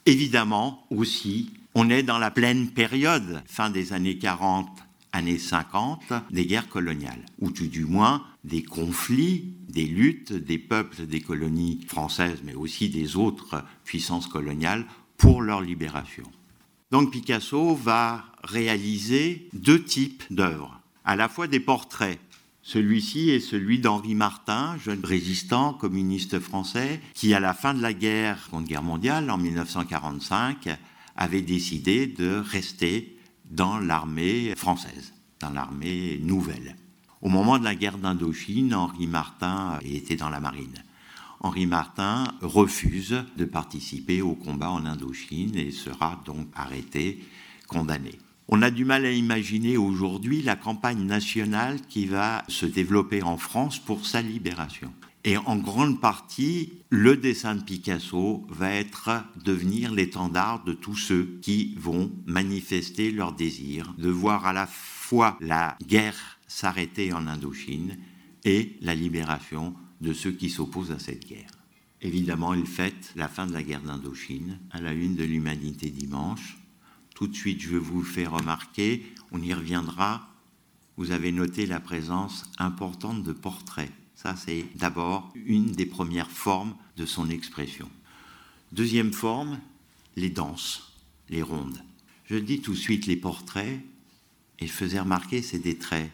Évidemment 0.07 0.85
aussi, 0.89 1.51
on 1.75 1.89
est 1.89 2.03
dans 2.03 2.17
la 2.17 2.31
pleine 2.31 2.69
période, 2.69 3.43
fin 3.45 3.69
des 3.69 3.93
années 3.93 4.17
40 4.17 4.84
années 5.15 5.39
50 5.39 6.13
des 6.29 6.45
guerres 6.45 6.69
coloniales, 6.69 7.25
ou 7.39 7.49
tout 7.49 7.67
du 7.67 7.85
moins 7.85 8.23
des 8.43 8.63
conflits, 8.63 9.53
des 9.69 9.85
luttes 9.85 10.33
des 10.33 10.57
peuples 10.59 11.07
des 11.07 11.21
colonies 11.21 11.79
françaises, 11.87 12.41
mais 12.43 12.53
aussi 12.53 12.89
des 12.89 13.15
autres 13.15 13.63
puissances 13.85 14.27
coloniales 14.27 14.85
pour 15.17 15.41
leur 15.41 15.61
libération. 15.61 16.25
Donc 16.91 17.11
Picasso 17.11 17.75
va 17.75 18.25
réaliser 18.43 19.49
deux 19.53 19.81
types 19.83 20.23
d'œuvres, 20.29 20.79
à 21.05 21.15
la 21.15 21.29
fois 21.29 21.47
des 21.47 21.59
portraits. 21.59 22.19
Celui-ci 22.61 23.29
est 23.29 23.39
celui 23.39 23.79
d'Henri 23.79 24.15
Martin, 24.15 24.77
jeune 24.83 25.03
résistant 25.03 25.73
communiste 25.73 26.39
français, 26.39 26.99
qui 27.13 27.33
à 27.33 27.39
la 27.39 27.53
fin 27.53 27.73
de 27.73 27.81
la 27.81 27.93
guerre, 27.93 28.49
guerre 28.63 28.83
mondiale, 28.83 29.29
en 29.29 29.37
1945, 29.37 30.77
avait 31.15 31.41
décidé 31.41 32.07
de 32.07 32.35
rester 32.35 33.14
dans 33.49 33.79
l'armée 33.79 34.53
française, 34.55 35.13
dans 35.39 35.49
l'armée 35.49 36.19
nouvelle. 36.21 36.75
Au 37.21 37.29
moment 37.29 37.57
de 37.57 37.63
la 37.63 37.75
guerre 37.75 37.97
d'Indochine, 37.97 38.73
Henri 38.73 39.07
Martin 39.07 39.79
était 39.83 40.15
dans 40.15 40.29
la 40.29 40.39
marine. 40.39 40.83
Henri 41.39 41.65
Martin 41.65 42.25
refuse 42.41 43.23
de 43.37 43.45
participer 43.45 44.21
au 44.21 44.33
combat 44.33 44.69
en 44.69 44.85
Indochine 44.85 45.55
et 45.55 45.71
sera 45.71 46.21
donc 46.25 46.47
arrêté, 46.55 47.23
condamné. 47.67 48.17
On 48.47 48.61
a 48.61 48.69
du 48.69 48.85
mal 48.85 49.05
à 49.05 49.11
imaginer 49.11 49.75
aujourd'hui 49.77 50.41
la 50.41 50.55
campagne 50.55 51.03
nationale 51.03 51.81
qui 51.89 52.05
va 52.05 52.43
se 52.47 52.65
développer 52.65 53.23
en 53.23 53.37
France 53.37 53.79
pour 53.79 54.05
sa 54.05 54.21
libération. 54.21 54.93
Et 55.27 55.37
en 55.37 55.57
grande 55.57 55.99
partie, 55.99 56.73
le 56.91 57.17
dessin 57.17 57.55
de 57.55 57.63
Picasso 57.63 58.45
va 58.47 58.69
être 58.69 59.23
devenir 59.43 59.91
l'étendard 59.91 60.63
de 60.63 60.73
tous 60.73 60.95
ceux 60.95 61.39
qui 61.41 61.73
vont 61.79 62.11
manifester 62.27 63.11
leur 63.11 63.33
désir 63.33 63.95
de 63.97 64.11
voir 64.11 64.45
à 64.45 64.53
la 64.53 64.67
fois 64.67 65.35
la 65.41 65.79
guerre 65.83 66.37
s'arrêter 66.45 67.11
en 67.11 67.25
Indochine 67.25 67.97
et 68.43 68.77
la 68.81 68.93
libération 68.93 69.73
de 69.99 70.13
ceux 70.13 70.31
qui 70.31 70.51
s'opposent 70.51 70.91
à 70.91 70.99
cette 70.99 71.25
guerre. 71.25 71.49
Évidemment, 72.01 72.53
il 72.53 72.67
fête 72.67 73.11
la 73.15 73.27
fin 73.27 73.47
de 73.47 73.53
la 73.53 73.63
guerre 73.63 73.81
d'Indochine 73.81 74.59
à 74.69 74.79
la 74.79 74.93
une 74.93 75.15
de 75.15 75.23
l'Humanité 75.23 75.89
dimanche. 75.89 76.59
Tout 77.15 77.25
de 77.25 77.35
suite, 77.35 77.61
je 77.61 77.77
vous 77.77 78.03
faire 78.03 78.33
remarquer, 78.33 79.03
on 79.31 79.41
y 79.41 79.55
reviendra, 79.55 80.29
vous 80.97 81.09
avez 81.09 81.31
noté 81.31 81.65
la 81.65 81.79
présence 81.79 82.45
importante 82.59 83.23
de 83.23 83.33
portraits 83.33 83.91
c'est 84.35 84.65
d'abord 84.75 85.31
une 85.35 85.71
des 85.71 85.85
premières 85.85 86.31
formes 86.31 86.75
de 86.97 87.05
son 87.05 87.29
expression. 87.29 87.89
Deuxième 88.71 89.13
forme, 89.13 89.59
les 90.15 90.29
danses, 90.29 90.93
les 91.29 91.41
rondes. 91.41 91.83
Je 92.25 92.35
dis 92.35 92.61
tout 92.61 92.71
de 92.71 92.77
suite 92.77 93.05
les 93.05 93.15
portraits, 93.15 93.79
et 94.59 94.67
je 94.67 94.71
faisais 94.71 94.99
remarquer, 94.99 95.41
c'est 95.41 95.59
des 95.59 95.77
traits. 95.77 96.09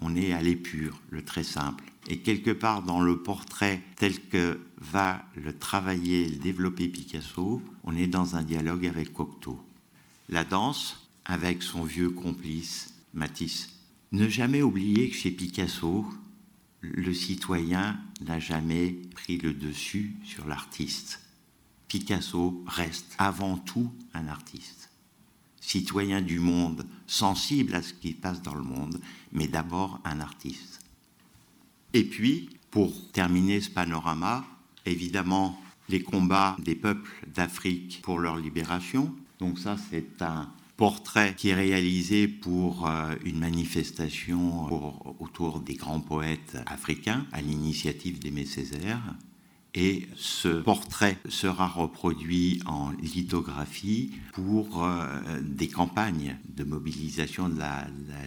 On 0.00 0.16
est 0.16 0.32
à 0.32 0.42
l'épure, 0.42 1.00
le 1.10 1.22
très 1.22 1.44
simple. 1.44 1.84
Et 2.08 2.18
quelque 2.18 2.50
part 2.50 2.82
dans 2.82 3.00
le 3.00 3.22
portrait 3.22 3.80
tel 3.96 4.18
que 4.28 4.58
va 4.78 5.24
le 5.36 5.56
travailler, 5.56 6.28
le 6.28 6.36
développer 6.36 6.88
Picasso, 6.88 7.62
on 7.84 7.94
est 7.94 8.08
dans 8.08 8.34
un 8.34 8.42
dialogue 8.42 8.86
avec 8.86 9.12
Cocteau. 9.12 9.60
la 10.28 10.44
danse 10.44 11.08
avec 11.24 11.62
son 11.62 11.84
vieux 11.84 12.10
complice 12.10 12.94
Matisse. 13.14 13.68
Ne 14.10 14.28
jamais 14.28 14.62
oublier 14.62 15.08
que 15.08 15.14
chez 15.14 15.30
Picasso, 15.30 16.06
le 16.82 17.14
citoyen 17.14 17.98
n'a 18.20 18.38
jamais 18.38 18.90
pris 19.14 19.38
le 19.38 19.54
dessus 19.54 20.14
sur 20.24 20.46
l'artiste. 20.46 21.20
Picasso 21.88 22.62
reste 22.66 23.14
avant 23.18 23.56
tout 23.56 23.92
un 24.14 24.26
artiste, 24.26 24.90
citoyen 25.60 26.20
du 26.20 26.40
monde, 26.40 26.86
sensible 27.06 27.74
à 27.74 27.82
ce 27.82 27.94
qui 27.94 28.12
passe 28.12 28.42
dans 28.42 28.54
le 28.54 28.62
monde, 28.62 29.00
mais 29.30 29.46
d'abord 29.46 30.00
un 30.04 30.20
artiste. 30.20 30.80
Et 31.92 32.04
puis, 32.04 32.50
pour 32.70 32.92
terminer 33.12 33.60
ce 33.60 33.70
panorama, 33.70 34.44
évidemment, 34.86 35.60
les 35.88 36.02
combats 36.02 36.56
des 36.58 36.74
peuples 36.74 37.26
d'Afrique 37.34 38.00
pour 38.02 38.18
leur 38.18 38.36
libération. 38.36 39.14
Donc 39.38 39.58
ça, 39.58 39.76
c'est 39.90 40.22
un 40.22 40.50
portrait 40.82 41.36
qui 41.36 41.50
est 41.50 41.54
réalisé 41.54 42.26
pour 42.26 42.88
euh, 42.88 43.14
une 43.24 43.38
manifestation 43.38 44.66
autour 45.20 45.60
des 45.60 45.74
grands 45.74 46.00
poètes 46.00 46.56
africains 46.66 47.24
à 47.30 47.40
l'initiative 47.40 48.18
d'Aimé 48.18 48.44
Césaire. 48.44 49.00
Et 49.74 50.08
ce 50.16 50.48
portrait 50.48 51.18
sera 51.28 51.68
reproduit 51.68 52.60
en 52.66 52.90
lithographie 53.00 54.10
pour 54.32 54.82
euh, 54.82 55.06
des 55.40 55.68
campagnes 55.68 56.36
de 56.48 56.64
mobilisation 56.64 57.48
de 57.48 57.60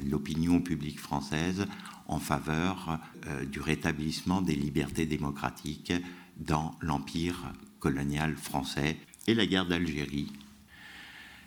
l'opinion 0.09 0.61
publique 0.61 1.01
française 1.01 1.65
en 2.07 2.19
faveur 2.19 2.99
euh, 3.27 3.43
du 3.43 3.59
rétablissement 3.59 4.41
des 4.41 4.55
libertés 4.55 5.05
démocratiques 5.05 5.91
dans 6.37 6.73
l'empire 6.79 7.51
colonial 7.79 8.37
français 8.37 8.95
et 9.27 9.33
la 9.33 9.45
guerre 9.45 9.65
d'Algérie. 9.65 10.31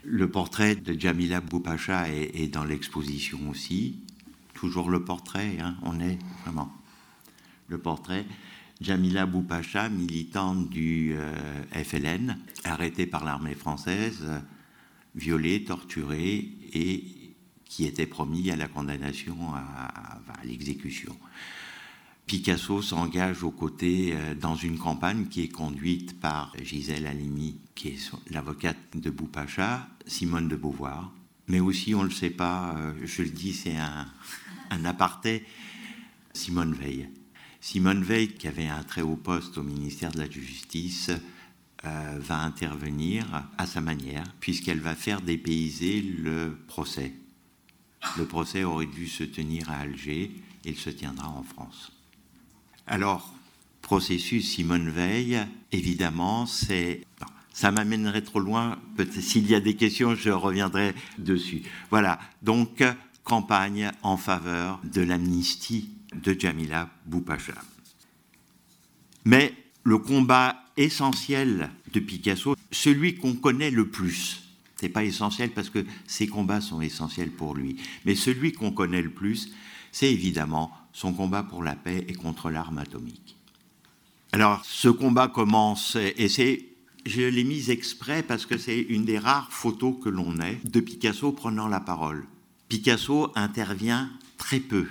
Le 0.05 0.31
portrait 0.31 0.75
de 0.77 0.99
Jamila 0.99 1.41
Boupacha 1.41 2.09
est, 2.09 2.49
dans 2.49 2.65
l'exposition 2.65 3.39
aussi. 3.51 4.01
Toujours 4.55 4.91
le 4.91 5.05
portrait, 5.05 5.59
hein, 5.61 5.77
on 5.83 6.01
est 6.01 6.19
vraiment. 6.45 6.73
Le 7.69 7.79
portrait. 7.79 8.25
Jamila 8.81 9.27
Boupacha, 9.27 9.89
militante 9.89 10.71
du 10.71 11.15
euh, 11.15 11.85
FLN, 11.85 12.39
arrêtée 12.65 13.07
par 13.07 13.25
l'armée 13.25 13.55
française, 13.55 14.27
violée, 15.17 15.65
torturée 15.65 16.49
et 16.73 17.35
qui 17.65 17.85
était 17.85 18.07
promis 18.07 18.51
à 18.51 18.57
la 18.57 18.69
condamnation, 18.69 19.37
à, 19.55 20.21
l'exécution. 20.45 21.17
Picasso 22.29 22.83
s'engage 22.83 23.43
aux 23.43 23.51
côtés 23.51 24.13
euh, 24.13 24.35
dans 24.35 24.55
une 24.55 24.77
campagne 24.77 25.29
qui 25.29 25.41
est 25.41 25.49
conduite 25.49 26.21
par 26.21 26.53
Gisèle 26.63 27.07
Halimi, 27.07 27.57
qui 27.75 27.89
est 27.89 28.13
l'avocate 28.31 28.77
de 28.95 29.09
Boupacha, 29.09 29.89
Simone 30.07 30.47
de 30.47 30.55
Beauvoir, 30.55 31.11
mais 31.47 31.59
aussi, 31.59 31.95
on 31.95 32.03
ne 32.03 32.09
le 32.09 32.15
sait 32.15 32.29
pas, 32.29 32.77
euh, 32.77 32.93
je 33.03 33.23
le 33.23 33.31
dis, 33.31 33.55
c'est 33.55 33.79
un, 33.79 34.07
un 34.71 34.85
aparté, 34.85 35.47
Simone 36.35 36.75
Veil. 36.75 37.09
Simone 37.63 38.05
Veil, 38.05 38.29
qui 38.35 38.47
avait 38.47 38.69
un 38.69 38.83
très 38.83 39.01
haut 39.01 39.17
poste 39.17 39.57
au 39.57 39.63
ministère 39.63 40.13
de 40.13 40.19
la 40.19 40.29
Justice, 40.29 41.11
euh, 41.87 42.19
va 42.21 42.43
intervenir 42.43 43.49
à 43.57 43.65
sa 43.65 43.81
manière, 43.81 44.25
puisqu'elle 44.39 44.81
va 44.81 44.95
faire 44.95 45.23
dépayser 45.23 46.03
le 46.03 46.59
procès. 46.67 47.15
Le 48.19 48.27
procès 48.27 48.65
aurait 48.65 48.85
dû 48.85 49.09
se 49.09 49.25
tenir 49.25 49.71
à 49.71 49.79
Alger, 49.79 50.31
il 50.67 50.77
se 50.77 50.91
tiendra 50.91 51.31
en 51.31 51.43
France. 51.43 51.91
Alors, 52.91 53.35
processus 53.83 54.51
Simone 54.51 54.89
Veil, 54.89 55.39
évidemment, 55.73 56.47
c'est... 56.47 57.03
ça 57.53 57.71
m'amènerait 57.71 58.23
trop 58.23 58.41
loin, 58.41 58.79
s'il 59.21 59.47
y 59.47 59.55
a 59.55 59.61
des 59.61 59.77
questions, 59.77 60.15
je 60.15 60.31
reviendrai 60.31 60.95
dessus. 61.19 61.63
Voilà, 61.91 62.19
donc 62.43 62.83
campagne 63.25 63.91
en 64.03 64.17
faveur 64.17 64.81
de 64.85 65.03
l'amnistie 65.03 65.91
de 66.15 66.35
Jamila 66.39 66.89
Boupacha. 67.05 67.61
Mais 69.27 69.53
le 69.85 69.99
combat 69.99 70.65
essentiel 70.79 71.71
de 71.93 72.01
Picasso, 72.01 72.57
celui 72.73 73.17
qu'on 73.17 73.35
connaît 73.35 73.71
le 73.71 73.89
plus, 73.89 74.45
c'est 74.77 74.89
pas 74.89 75.05
essentiel 75.05 75.51
parce 75.51 75.69
que 75.69 75.85
ses 76.07 76.27
combats 76.27 76.63
sont 76.63 76.81
essentiels 76.81 77.33
pour 77.33 77.55
lui, 77.55 77.77
mais 78.07 78.15
celui 78.15 78.53
qu'on 78.53 78.73
connaît 78.73 79.03
le 79.03 79.11
plus, 79.11 79.53
c'est 79.93 80.11
évidemment 80.11 80.73
son 80.93 81.13
combat 81.13 81.43
pour 81.43 81.63
la 81.63 81.77
paix 81.77 82.05
et 82.09 82.15
contre 82.15 82.51
l'arme 82.51 82.79
atomique. 82.79 83.37
Alors, 84.33 84.65
ce 84.65 84.89
combat 84.89 85.29
commence, 85.29 85.97
et 85.97 86.29
c'est, 86.29 86.67
je 87.07 87.23
l'ai 87.23 87.45
mis 87.45 87.71
exprès 87.71 88.23
parce 88.23 88.47
que 88.47 88.59
c'est 88.59 88.79
une 88.79 89.05
des 89.05 89.19
rares 89.19 89.51
photos 89.51 89.95
que 90.03 90.09
l'on 90.09 90.39
ait 90.41 90.61
de 90.65 90.81
Picasso 90.81 91.33
prenant 91.33 91.69
la 91.69 91.81
parole. 91.81 92.27
Picasso 92.69 93.33
intervient 93.35 94.11
très 94.37 94.61
peu 94.61 94.87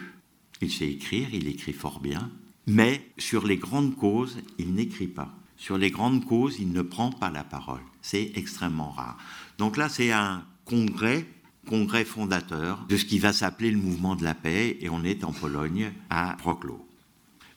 il 0.61 0.71
sait 0.71 0.89
écrire, 0.89 1.27
il 1.33 1.47
écrit 1.47 1.73
fort 1.73 1.99
bien, 1.99 2.29
mais 2.65 3.09
sur 3.17 3.45
les 3.45 3.57
grandes 3.57 3.95
causes, 3.95 4.37
il 4.57 4.73
n'écrit 4.73 5.07
pas. 5.07 5.33
Sur 5.55 5.77
les 5.77 5.91
grandes 5.91 6.25
causes, 6.25 6.57
il 6.59 6.71
ne 6.71 6.81
prend 6.81 7.11
pas 7.11 7.29
la 7.29 7.43
parole. 7.43 7.81
C'est 8.01 8.31
extrêmement 8.35 8.91
rare. 8.91 9.17
Donc 9.57 9.77
là, 9.77 9.89
c'est 9.89 10.11
un 10.11 10.43
congrès, 10.65 11.25
congrès 11.67 12.05
fondateur 12.05 12.85
de 12.89 12.97
ce 12.97 13.05
qui 13.05 13.19
va 13.19 13.33
s'appeler 13.33 13.71
le 13.71 13.77
mouvement 13.77 14.15
de 14.15 14.23
la 14.23 14.33
paix, 14.33 14.77
et 14.81 14.89
on 14.89 15.03
est 15.03 15.23
en 15.23 15.31
Pologne, 15.31 15.91
à 16.09 16.35
Wrocław. 16.43 16.83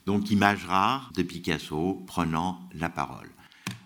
Donc 0.07 0.31
image 0.31 0.65
rare 0.67 1.13
de 1.17 1.23
Picasso 1.23 2.03
prenant 2.07 2.61
la 2.75 2.91
parole. 2.91 3.29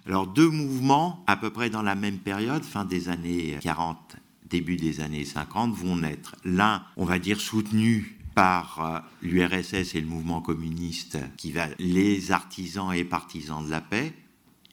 Alors 0.07 0.27
deux 0.27 0.49
mouvements, 0.49 1.25
à 1.27 1.37
peu 1.37 1.51
près 1.51 1.71
dans 1.71 1.83
la 1.83 1.95
même 1.95 2.19
période, 2.19 2.65
fin 2.65 2.85
des 2.85 3.09
années 3.09 3.59
40, 3.63 4.17
début 4.49 4.77
des 4.77 5.01
années 5.01 5.25
50, 5.25 5.75
vont 5.75 5.97
naître. 5.97 6.37
L'un, 6.45 6.83
on 6.97 7.05
va 7.05 7.19
dire, 7.19 7.41
soutenu 7.41 8.19
par 8.35 8.81
euh, 8.81 8.99
l'URSS 9.23 9.95
et 9.95 10.01
le 10.01 10.07
mouvement 10.07 10.41
communiste 10.41 11.19
qui 11.37 11.53
va 11.53 11.67
les 11.79 12.33
artisans 12.33 12.93
et 12.93 13.05
partisans 13.05 13.65
de 13.65 13.71
la 13.71 13.81
paix, 13.81 14.13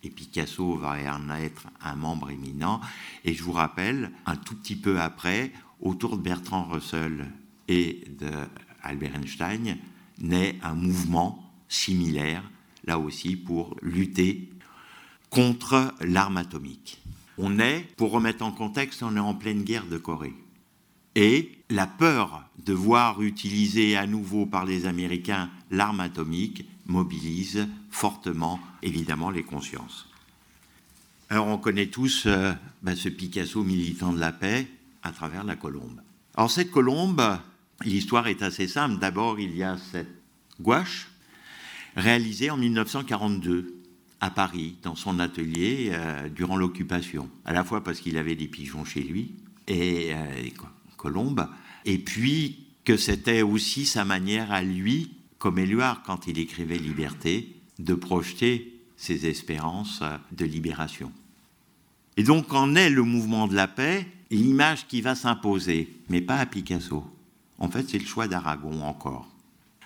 et 0.04 0.10
Picasso 0.10 0.76
va 0.76 0.96
en 1.14 1.30
être 1.36 1.68
un 1.82 1.96
membre 1.96 2.32
éminent. 2.32 2.82
Et 3.24 3.34
je 3.34 3.44
vous 3.44 3.52
rappelle, 3.52 4.12
un 4.26 4.36
tout 4.36 4.56
petit 4.56 4.76
peu 4.76 5.00
après, 5.00 5.52
autour 5.80 6.18
de 6.18 6.24
Bertrand 6.24 6.64
Russell 6.64 7.32
et 7.68 8.04
d'Albert 8.20 9.16
Einstein, 9.16 9.78
naît 10.20 10.58
un 10.64 10.74
mouvement 10.74 11.52
similaire, 11.68 12.44
là 12.86 13.00
aussi, 13.00 13.36
pour 13.36 13.76
lutter 13.82 14.50
contre 15.30 15.94
l'arme 16.02 16.38
atomique. 16.38 17.02
On 17.38 17.60
est, 17.60 17.88
pour 17.96 18.12
remettre 18.12 18.44
en 18.44 18.52
contexte, 18.52 19.04
on 19.04 19.16
est 19.16 19.20
en 19.20 19.34
pleine 19.34 19.64
guerre 19.64 19.88
de 19.88 19.98
Corée. 19.98 20.36
Et 21.16 21.60
la 21.70 21.88
peur 21.88 22.44
de 22.66 22.74
voir 22.74 23.22
utiliser 23.22 23.98
à 23.98 24.08
nouveau 24.08 24.46
par 24.46 24.66
les 24.66 24.86
Américains 24.86 25.50
l'arme 25.70 26.00
atomique 26.00 26.66
mobilise 26.92 27.68
fortement, 27.90 28.60
évidemment, 28.84 29.32
les 29.32 29.44
consciences. 29.44 30.08
Alors 31.30 31.48
on 31.48 31.58
connaît 31.58 31.88
tous 31.88 32.26
euh, 32.26 32.52
ben, 32.84 32.96
ce 32.96 33.10
Picasso 33.10 33.64
militant 33.64 34.12
de 34.12 34.20
la 34.20 34.34
paix 34.34 34.68
à 35.02 35.12
travers 35.12 35.44
la 35.44 35.56
colombe. 35.56 36.02
Alors 36.36 36.52
cette 36.52 36.72
colombe, 36.72 37.40
l'histoire 37.86 38.28
est 38.28 38.42
assez 38.42 38.68
simple. 38.68 39.00
D'abord, 39.00 39.40
il 39.40 39.56
y 39.56 39.64
a 39.64 39.78
cette 39.78 40.14
gouache 40.60 41.08
réalisée 41.96 42.50
en 42.50 42.58
1942 42.58 43.82
à 44.20 44.30
Paris, 44.30 44.76
dans 44.84 44.96
son 44.96 45.20
atelier, 45.20 45.90
euh, 45.94 46.30
durant 46.30 46.58
l'occupation. 46.58 47.30
À 47.46 47.54
la 47.54 47.64
fois 47.64 47.84
parce 47.84 48.00
qu'il 48.02 48.18
avait 48.18 48.36
des 48.36 48.48
pigeons 48.48 48.86
chez 48.86 49.02
lui, 49.02 49.32
et, 49.68 50.14
euh, 50.14 50.50
Colombe, 50.98 51.48
et 51.86 51.98
puis 51.98 52.68
que 52.86 52.98
c'était 52.98 53.42
aussi 53.42 53.86
sa 53.86 54.06
manière 54.06 54.52
à 54.52 54.62
lui, 54.62 55.12
comme 55.42 55.58
Éluard 55.58 56.04
quand 56.04 56.28
il 56.28 56.38
écrivait 56.38 56.78
Liberté, 56.78 57.56
de 57.80 57.96
projeter 57.96 58.80
ses 58.96 59.26
espérances 59.26 60.04
de 60.32 60.46
libération. 60.46 61.12
Et 62.16 62.22
donc 62.22 62.54
en 62.54 62.76
est 62.76 62.92
le 62.92 63.02
mouvement 63.02 63.48
de 63.48 63.56
la 63.56 63.68
paix, 63.68 64.06
l'image 64.30 64.86
qui 64.86 65.02
va 65.02 65.16
s'imposer, 65.16 65.92
mais 66.10 66.22
pas 66.22 66.38
à 66.38 66.46
Picasso. 66.46 67.04
En 67.58 67.70
fait, 67.70 67.90
c'est 67.90 67.98
le 67.98 68.06
choix 68.06 68.28
d'Aragon 68.28 68.84
encore. 68.84 69.28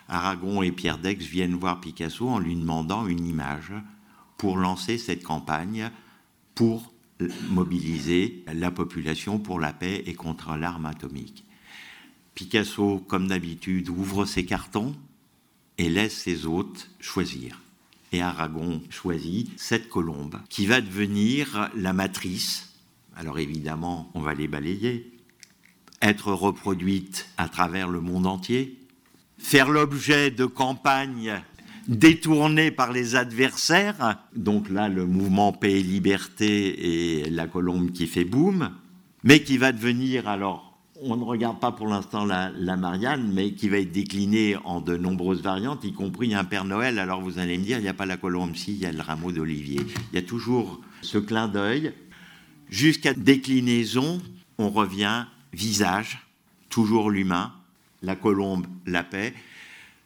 Aragon 0.10 0.62
et 0.62 0.74
Pierre 0.74 0.98
Dex 0.98 1.26
viennent 1.26 1.56
voir 1.56 1.80
Picasso 1.80 2.28
en 2.28 2.39
lui 2.39 2.58
demandant 2.58 3.08
une 3.08 3.26
image 3.26 3.72
pour 4.36 4.58
lancer 4.58 4.98
cette 4.98 5.24
campagne 5.24 5.89
pour 6.54 6.91
mobiliser 7.50 8.44
la 8.54 8.72
population 8.72 9.39
pour 9.39 9.62
la 9.62 9.72
paix 9.72 10.04
et 10.06 10.15
contre 10.15 10.58
l'arme 10.58 10.86
atomique. 10.86 11.46
Picasso, 12.34 13.02
comme 13.08 13.30
d'habitude, 13.30 13.88
ouvre 13.88 14.26
ses 14.26 14.44
cartons 14.44 14.94
et 15.78 15.90
laisse 15.90 16.18
ses 16.18 16.46
hôtes 16.46 16.90
choisir. 17.00 17.62
Et 18.12 18.22
Aragon 18.22 18.82
choisit 18.90 19.52
cette 19.58 19.90
colombe 19.90 20.40
qui 20.50 20.66
va 20.66 20.82
devenir 20.82 21.70
la 21.76 21.94
matrice. 21.94 22.74
Alors 23.16 23.40
évidemment, 23.40 24.10
on 24.14 24.22
va 24.22 24.34
les 24.34 24.48
balayer. 24.48 25.12
Être 26.02 26.32
reproduite 26.32 27.28
à 27.38 27.50
travers 27.50 27.90
le 27.90 28.02
monde 28.02 28.28
entier. 28.28 28.78
Faire 29.38 29.70
l'objet 29.70 30.32
de 30.32 30.46
campagnes 30.46 31.42
détourné 31.88 32.72
par 32.72 32.92
les 32.92 33.16
adversaires. 33.16 34.20
Donc 34.36 34.70
là, 34.70 34.90
le 34.90 35.06
mouvement 35.06 35.52
paix 35.52 35.80
et 35.80 35.84
liberté 35.84 37.22
et 37.22 37.30
la 37.30 37.48
colombe 37.48 37.92
qui 37.92 38.08
fait 38.08 38.26
boum. 38.26 38.72
mais 39.24 39.42
qui 39.42 39.58
va 39.58 39.72
devenir 39.72 40.28
alors 40.28 40.64
on 41.02 41.18
ne 41.18 41.24
regarde 41.24 41.60
pas 41.60 41.72
pour 41.72 41.88
l'instant 41.88 42.26
la, 42.26 42.52
Marianne, 42.78 43.32
mais 43.34 43.52
qui 43.52 43.70
va 43.70 43.78
être 43.78 43.92
déclinée 43.92 44.56
en 44.64 44.82
de 44.82 44.96
nombreuses 44.96 45.42
variantes, 45.42 45.84
y 45.84 45.94
compris 45.94 46.34
un 46.34 46.46
Père 46.46 46.66
Noël. 46.66 47.00
Alors 47.00 47.22
vous 47.22 47.40
allez 47.40 47.58
me 47.58 47.64
dire, 47.64 47.80
il 47.80 47.84
n'y 47.84 47.90
a 47.90 47.94
pas 47.94 48.06
la 48.06 48.18
colombe, 48.18 48.56
si, 48.56 48.74
il 48.74 48.80
y 48.80 48.86
a 48.86 48.92
le 48.92 49.02
rameau 49.02 49.32
d'olivier. 49.32 49.82
Il 50.12 50.16
y 50.16 50.18
a 50.18 50.26
toujours 50.26 50.82
ce 51.02 51.18
clin 51.18 51.48
d'œil. 51.48 51.94
Jusqu'à 52.70 53.14
déclinaison, 53.14 54.22
on 54.58 54.70
revient 54.70 55.26
visage, 55.54 56.26
toujours 56.70 57.12
l'humain, 57.12 57.54
la 58.02 58.16
colombe, 58.16 58.66
la 58.86 59.04
paix. 59.04 59.34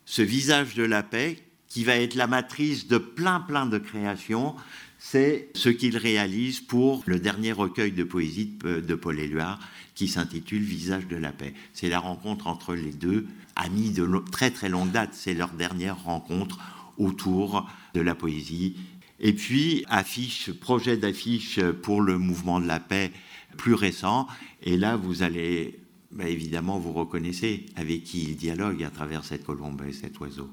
Ce 0.05 0.21
visage 0.21 0.75
de 0.75 0.83
la 0.83 1.03
paix 1.03 1.37
qui 1.67 1.83
va 1.83 1.95
être 1.97 2.15
la 2.15 2.27
matrice 2.27 2.87
de 2.87 2.97
plein 2.97 3.39
plein 3.39 3.67
de 3.67 3.77
créations, 3.77 4.55
c'est 4.97 5.49
ce 5.53 5.69
qu'il 5.69 5.97
réalise 5.97 6.61
pour 6.61 7.03
le 7.05 7.19
dernier 7.19 7.51
recueil 7.51 7.91
de 7.91 8.03
poésie 8.03 8.57
de 8.63 8.95
Paul 8.95 9.19
Éluard 9.19 9.59
qui 9.99 10.07
s'intitule 10.07 10.63
Visage 10.63 11.09
de 11.09 11.17
la 11.17 11.33
paix. 11.33 11.53
C'est 11.73 11.89
la 11.89 11.99
rencontre 11.99 12.47
entre 12.47 12.73
les 12.73 12.93
deux 12.93 13.27
amis 13.57 13.89
de 13.89 14.07
très 14.31 14.49
très 14.49 14.69
longue 14.69 14.91
date. 14.91 15.09
C'est 15.11 15.33
leur 15.33 15.49
dernière 15.49 16.01
rencontre 16.01 16.57
autour 16.97 17.69
de 17.93 17.99
la 17.99 18.15
poésie. 18.15 18.77
Et 19.19 19.33
puis, 19.33 19.83
affiche, 19.89 20.53
projet 20.53 20.95
d'affiche 20.95 21.59
pour 21.83 22.01
le 22.01 22.17
mouvement 22.17 22.61
de 22.61 22.65
la 22.65 22.79
paix 22.79 23.11
plus 23.57 23.73
récent. 23.73 24.25
Et 24.63 24.77
là, 24.77 24.95
vous 24.95 25.21
allez, 25.21 25.77
bah, 26.13 26.29
évidemment, 26.29 26.79
vous 26.79 26.93
reconnaissez 26.93 27.65
avec 27.75 28.05
qui 28.05 28.23
il 28.23 28.37
dialogue 28.37 28.81
à 28.85 28.91
travers 28.91 29.25
cette 29.25 29.43
colombe 29.43 29.83
et 29.85 29.91
cet 29.91 30.17
oiseau. 30.21 30.49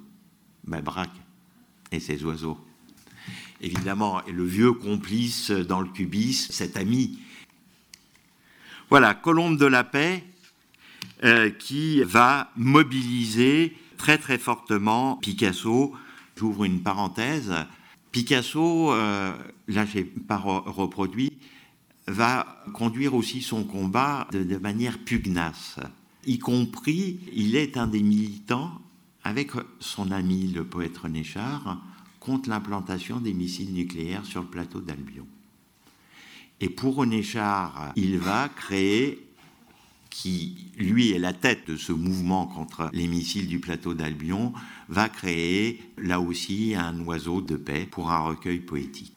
Bah, 0.65 0.81
Braque 0.81 1.15
et 1.93 2.01
ses 2.01 2.25
oiseaux. 2.25 2.59
Évidemment, 3.61 4.27
et 4.27 4.33
le 4.33 4.45
vieux 4.45 4.73
complice 4.73 5.53
dans 5.53 5.83
le 5.83 5.89
cubisme, 5.89 6.53
cet 6.53 6.77
ami 6.77 7.21
voilà, 8.89 9.15
Colombe 9.15 9.59
de 9.59 9.67
la 9.67 9.85
paix 9.85 10.25
euh, 11.25 11.51
qui 11.51 12.03
va 12.03 12.53
mobiliser 12.57 13.77
très 13.97 14.19
très 14.19 14.39
fortement 14.39 15.17
Picasso. 15.17 15.95
J'ouvre 16.37 16.65
une 16.65 16.83
parenthèse. 16.83 17.53
Picasso, 18.13 18.93
euh, 18.93 19.33
là 19.69 19.87
j'ai 19.87 20.05
pas 20.05 20.37
reproduit, 20.37 21.33
va 22.07 22.63
conduire 22.73 23.15
aussi 23.15 23.43
son 23.43 23.65
combat 23.65 24.29
de, 24.33 24.57
manière 24.59 24.99
pugnace. 24.99 25.79
Y 26.25 26.39
compris, 26.39 27.19
il 27.33 27.57
est 27.57 27.77
un 27.77 27.87
des 27.87 28.03
militants, 28.03 28.81
avec 29.25 29.51
son 29.81 30.13
ami 30.13 30.49
le 30.49 30.65
poète 30.65 30.97
René 30.99 31.25
Char, 31.25 31.83
contre 32.21 32.49
l'implantation 32.49 33.21
des 33.21 33.35
missiles 33.35 33.73
nucléaires 33.73 34.25
sur 34.25 34.43
le 34.43 34.49
plateau 34.49 34.81
d'Albion. 34.81 35.27
Et 36.61 36.69
pour 36.69 36.97
René 36.97 37.23
Char, 37.23 37.93
il 37.97 38.19
va 38.19 38.49
créer, 38.49 39.29
qui 40.09 40.71
lui 40.79 41.13
est 41.13 41.19
la 41.19 41.35
tête 41.35 41.69
de 41.69 41.77
ce 41.77 41.93
mouvement 41.93 42.47
contre 42.47 42.89
les 42.95 43.07
missiles 43.07 43.49
du 43.49 43.61
plateau 43.61 43.93
d'Albion, 43.93 44.55
va 44.89 45.09
créer 45.09 45.83
là 45.99 46.21
aussi 46.21 46.75
un 46.75 46.99
oiseau 47.01 47.43
de 47.43 47.57
paix 47.57 47.87
pour 47.91 48.11
un 48.11 48.21
recueil 48.21 48.61
poétique. 48.61 49.15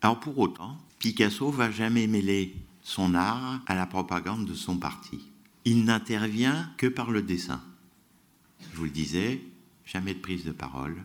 Alors 0.00 0.18
pour 0.18 0.38
autant, 0.38 0.76
Picasso 0.98 1.50
va 1.50 1.70
jamais 1.70 2.08
mêler 2.08 2.56
son 2.82 3.14
art 3.14 3.60
à 3.66 3.76
la 3.76 3.86
propagande 3.86 4.46
de 4.46 4.54
son 4.54 4.76
parti. 4.76 5.20
Il 5.64 5.84
n'intervient 5.84 6.72
que 6.76 6.88
par 6.88 7.12
le 7.12 7.22
dessin. 7.22 7.62
Je 8.72 8.76
vous 8.76 8.84
le 8.84 8.90
disais, 8.90 9.40
jamais 9.86 10.14
de 10.14 10.18
prise 10.18 10.44
de 10.44 10.50
parole, 10.50 10.96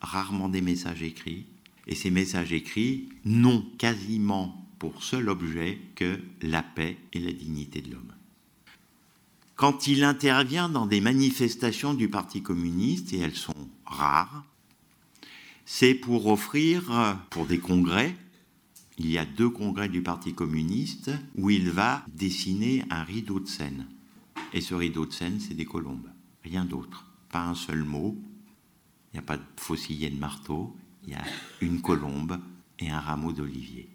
rarement 0.00 0.48
des 0.48 0.62
messages 0.62 1.02
écrits, 1.02 1.44
et 1.86 1.94
ces 1.94 2.10
messages 2.10 2.52
écrits 2.54 3.10
n'ont 3.26 3.66
quasiment 3.76 4.67
pour 4.78 5.02
seul 5.02 5.28
objet 5.28 5.80
que 5.94 6.20
la 6.42 6.62
paix 6.62 6.98
et 7.12 7.20
la 7.20 7.32
dignité 7.32 7.80
de 7.80 7.92
l'homme. 7.92 8.12
Quand 9.56 9.88
il 9.88 10.04
intervient 10.04 10.68
dans 10.68 10.86
des 10.86 11.00
manifestations 11.00 11.92
du 11.92 12.08
Parti 12.08 12.42
communiste, 12.42 13.12
et 13.12 13.18
elles 13.18 13.34
sont 13.34 13.68
rares, 13.84 14.44
c'est 15.64 15.94
pour 15.94 16.28
offrir, 16.28 17.18
pour 17.30 17.46
des 17.46 17.58
congrès, 17.58 18.16
il 18.98 19.10
y 19.10 19.18
a 19.18 19.24
deux 19.24 19.50
congrès 19.50 19.88
du 19.88 20.00
Parti 20.00 20.32
communiste, 20.32 21.10
où 21.36 21.50
il 21.50 21.70
va 21.70 22.04
dessiner 22.14 22.84
un 22.90 23.02
rideau 23.02 23.40
de 23.40 23.48
scène. 23.48 23.86
Et 24.52 24.60
ce 24.60 24.74
rideau 24.74 25.06
de 25.06 25.12
scène, 25.12 25.40
c'est 25.40 25.54
des 25.54 25.64
colombes, 25.64 26.08
rien 26.44 26.64
d'autre. 26.64 27.06
Pas 27.28 27.44
un 27.44 27.54
seul 27.54 27.82
mot, 27.82 28.16
il 29.12 29.16
n'y 29.16 29.18
a 29.18 29.22
pas 29.22 29.36
de 29.36 29.44
faucillet 29.56 30.10
de 30.10 30.18
marteau, 30.18 30.76
il 31.04 31.10
y 31.10 31.16
a 31.16 31.24
une 31.60 31.80
colombe 31.80 32.38
et 32.78 32.90
un 32.90 33.00
rameau 33.00 33.32
d'olivier. 33.32 33.88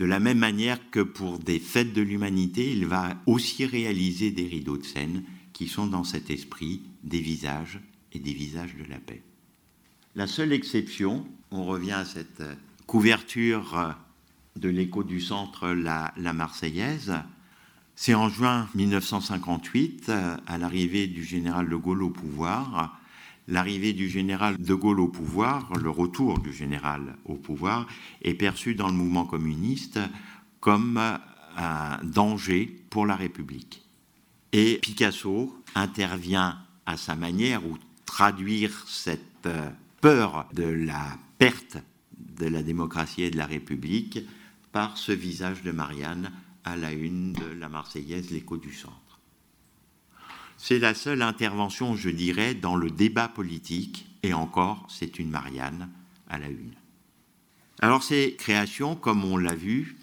De 0.00 0.06
la 0.06 0.18
même 0.18 0.38
manière 0.38 0.78
que 0.90 1.00
pour 1.00 1.38
des 1.38 1.58
fêtes 1.58 1.92
de 1.92 2.00
l'humanité, 2.00 2.72
il 2.72 2.86
va 2.86 3.18
aussi 3.26 3.66
réaliser 3.66 4.30
des 4.30 4.46
rideaux 4.46 4.78
de 4.78 4.82
scène 4.82 5.24
qui 5.52 5.68
sont 5.68 5.86
dans 5.86 6.04
cet 6.04 6.30
esprit 6.30 6.80
des 7.04 7.20
visages 7.20 7.80
et 8.14 8.18
des 8.18 8.32
visages 8.32 8.74
de 8.76 8.90
la 8.90 8.98
paix. 8.98 9.22
La 10.14 10.26
seule 10.26 10.54
exception, 10.54 11.28
on 11.50 11.66
revient 11.66 11.92
à 11.92 12.06
cette 12.06 12.42
couverture 12.86 13.94
de 14.56 14.70
l'écho 14.70 15.04
du 15.04 15.20
centre, 15.20 15.68
la, 15.68 16.14
la 16.16 16.32
Marseillaise, 16.32 17.12
c'est 17.94 18.14
en 18.14 18.30
juin 18.30 18.70
1958, 18.76 20.10
à 20.46 20.56
l'arrivée 20.56 21.08
du 21.08 21.24
général 21.24 21.68
de 21.68 21.76
Gaulle 21.76 22.04
au 22.04 22.08
pouvoir, 22.08 22.98
l'arrivée 23.50 23.92
du 23.92 24.08
général 24.08 24.56
de 24.56 24.74
Gaulle 24.74 25.00
au 25.00 25.08
pouvoir, 25.08 25.72
le 25.74 25.90
retour 25.90 26.38
du 26.38 26.52
général 26.52 27.16
au 27.24 27.34
pouvoir, 27.34 27.86
est 28.22 28.34
perçu 28.34 28.74
dans 28.74 28.88
le 28.88 28.94
mouvement 28.94 29.26
communiste 29.26 30.00
comme 30.60 30.98
un 31.56 31.98
danger 32.04 32.84
pour 32.88 33.06
la 33.06 33.16
République. 33.16 33.82
Et 34.52 34.78
Picasso 34.80 35.54
intervient 35.74 36.58
à 36.86 36.96
sa 36.96 37.14
manière 37.14 37.64
ou 37.66 37.76
traduire 38.06 38.84
cette 38.88 39.48
peur 40.00 40.46
de 40.52 40.64
la 40.64 41.18
perte 41.38 41.78
de 42.38 42.46
la 42.46 42.62
démocratie 42.62 43.22
et 43.22 43.30
de 43.30 43.36
la 43.36 43.46
République 43.46 44.20
par 44.72 44.96
ce 44.96 45.12
visage 45.12 45.62
de 45.62 45.72
Marianne 45.72 46.30
à 46.64 46.76
la 46.76 46.92
une 46.92 47.32
de 47.32 47.46
la 47.58 47.68
Marseillaise, 47.68 48.30
l'écho 48.30 48.56
du 48.56 48.72
centre. 48.72 49.09
C'est 50.70 50.78
la 50.78 50.94
seule 50.94 51.22
intervention, 51.22 51.96
je 51.96 52.10
dirais, 52.10 52.54
dans 52.54 52.76
le 52.76 52.92
débat 52.92 53.26
politique, 53.26 54.06
et 54.22 54.32
encore, 54.32 54.86
c'est 54.88 55.18
une 55.18 55.28
Marianne 55.28 55.88
à 56.28 56.38
la 56.38 56.46
une. 56.46 56.76
Alors 57.80 58.04
ces 58.04 58.36
créations, 58.38 58.94
comme 58.94 59.24
on 59.24 59.36
l'a 59.36 59.56
vu, 59.56 59.96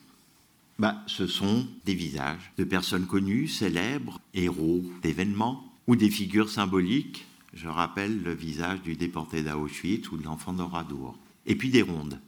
bah, 0.78 1.02
ce 1.08 1.26
sont 1.26 1.66
des 1.86 1.94
visages 1.94 2.52
de 2.58 2.66
personnes 2.66 3.08
connues, 3.08 3.48
célèbres, 3.48 4.20
héros 4.34 4.84
d'événements, 5.02 5.72
ou 5.88 5.96
des 5.96 6.10
figures 6.10 6.50
symboliques. 6.50 7.26
Je 7.54 7.70
rappelle 7.70 8.22
le 8.22 8.34
visage 8.34 8.82
du 8.82 8.98
déporté 8.98 9.44
d'Auschwitz 9.44 10.12
ou 10.12 10.18
de 10.18 10.26
l'enfant 10.26 10.52
d'Oradour. 10.52 11.18
Et 11.46 11.56
puis 11.56 11.70
des 11.70 11.82
rondes, 11.82 12.20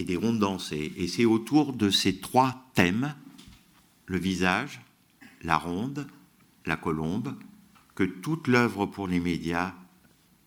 et 0.00 0.04
des 0.04 0.16
rondes 0.16 0.40
dansées. 0.40 0.92
Et 0.96 1.06
c'est 1.06 1.24
autour 1.24 1.72
de 1.72 1.90
ces 1.90 2.16
trois 2.16 2.68
thèmes, 2.74 3.14
le 4.06 4.18
visage, 4.18 4.80
la 5.42 5.56
ronde, 5.56 6.08
la 6.64 6.74
colombe, 6.74 7.36
que 7.96 8.04
toute 8.04 8.46
l'œuvre 8.46 8.86
pour 8.86 9.08
les 9.08 9.18
médias 9.18 9.74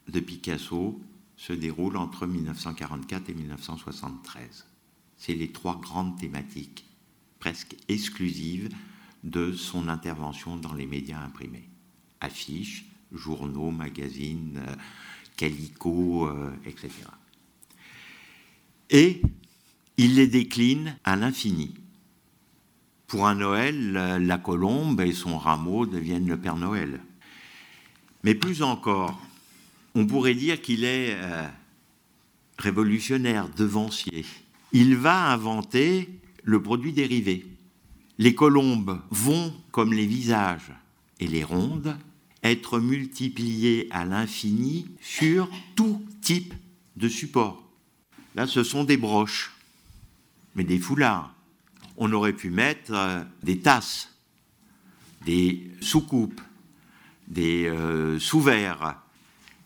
de 0.07 0.19
Picasso 0.19 1.01
se 1.35 1.51
déroule 1.51 1.97
entre 1.97 2.27
1944 2.27 3.29
et 3.29 3.33
1973. 3.33 4.67
C'est 5.17 5.33
les 5.33 5.51
trois 5.51 5.77
grandes 5.79 6.17
thématiques 6.17 6.85
presque 7.39 7.75
exclusives 7.87 8.69
de 9.23 9.51
son 9.51 9.89
intervention 9.89 10.57
dans 10.57 10.73
les 10.73 10.85
médias 10.85 11.21
imprimés. 11.21 11.67
Affiches, 12.21 12.85
journaux, 13.11 13.71
magazines, 13.71 14.61
euh, 14.67 14.75
calico, 15.35 16.27
euh, 16.27 16.51
etc. 16.65 16.91
Et 18.91 19.21
il 19.97 20.15
les 20.15 20.27
décline 20.27 20.97
à 21.03 21.15
l'infini. 21.15 21.73
Pour 23.07 23.27
un 23.27 23.35
Noël, 23.35 23.93
la 23.93 24.37
colombe 24.37 25.01
et 25.01 25.13
son 25.13 25.37
rameau 25.39 25.87
deviennent 25.87 26.27
le 26.27 26.39
Père 26.39 26.55
Noël. 26.55 27.01
Mais 28.23 28.35
plus 28.35 28.61
encore, 28.61 29.19
on 29.95 30.05
pourrait 30.05 30.35
dire 30.35 30.61
qu'il 30.61 30.83
est 30.83 31.15
euh, 31.15 31.47
révolutionnaire, 32.57 33.49
devancier. 33.49 34.25
Il 34.71 34.95
va 34.95 35.31
inventer 35.31 36.09
le 36.43 36.61
produit 36.61 36.93
dérivé. 36.93 37.45
Les 38.17 38.35
colombes 38.35 39.01
vont, 39.09 39.53
comme 39.71 39.93
les 39.93 40.05
visages 40.05 40.71
et 41.19 41.27
les 41.27 41.43
rondes, 41.43 41.97
être 42.43 42.79
multipliées 42.79 43.87
à 43.91 44.05
l'infini 44.05 44.87
sur 45.01 45.49
tout 45.75 46.03
type 46.21 46.53
de 46.97 47.07
support. 47.07 47.63
Là, 48.35 48.47
ce 48.47 48.63
sont 48.63 48.83
des 48.83 48.97
broches, 48.97 49.55
mais 50.55 50.63
des 50.63 50.79
foulards. 50.79 51.33
On 51.97 52.11
aurait 52.13 52.33
pu 52.33 52.49
mettre 52.49 52.93
euh, 52.93 53.23
des 53.43 53.59
tasses, 53.59 54.13
des 55.25 55.69
soucoupes, 55.81 56.41
des 57.29 57.67
euh, 57.67 58.19
sous-verts 58.19 58.95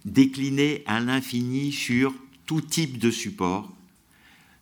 déclinés 0.05 0.83
à 0.85 0.99
l'infini 0.99 1.71
sur 1.71 2.13
tout 2.45 2.61
type 2.61 2.97
de 2.97 3.09
support, 3.09 3.71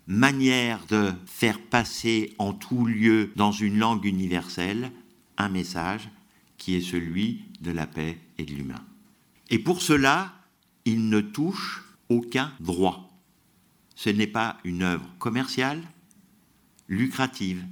manière 0.07 0.85
de 0.87 1.11
faire 1.25 1.59
passer 1.59 2.33
en 2.37 2.53
tout 2.53 2.85
lieu 2.85 3.31
dans 3.35 3.51
une 3.51 3.77
langue 3.77 4.05
universelle 4.05 4.91
un 5.37 5.49
message 5.49 6.09
qui 6.57 6.75
est 6.75 6.81
celui 6.81 7.43
de 7.61 7.71
la 7.71 7.87
paix 7.87 8.17
et 8.37 8.43
de 8.43 8.53
l'humain. 8.53 8.83
Et 9.49 9.57
pour 9.57 9.81
cela, 9.81 10.33
il 10.85 11.09
ne 11.09 11.21
touche 11.21 11.83
aucun 12.09 12.51
droit. 12.59 13.09
Ce 13.95 14.09
n'est 14.09 14.27
pas 14.27 14.57
une 14.63 14.83
œuvre 14.83 15.05
commerciale, 15.17 15.81
lucrative. 16.87 17.63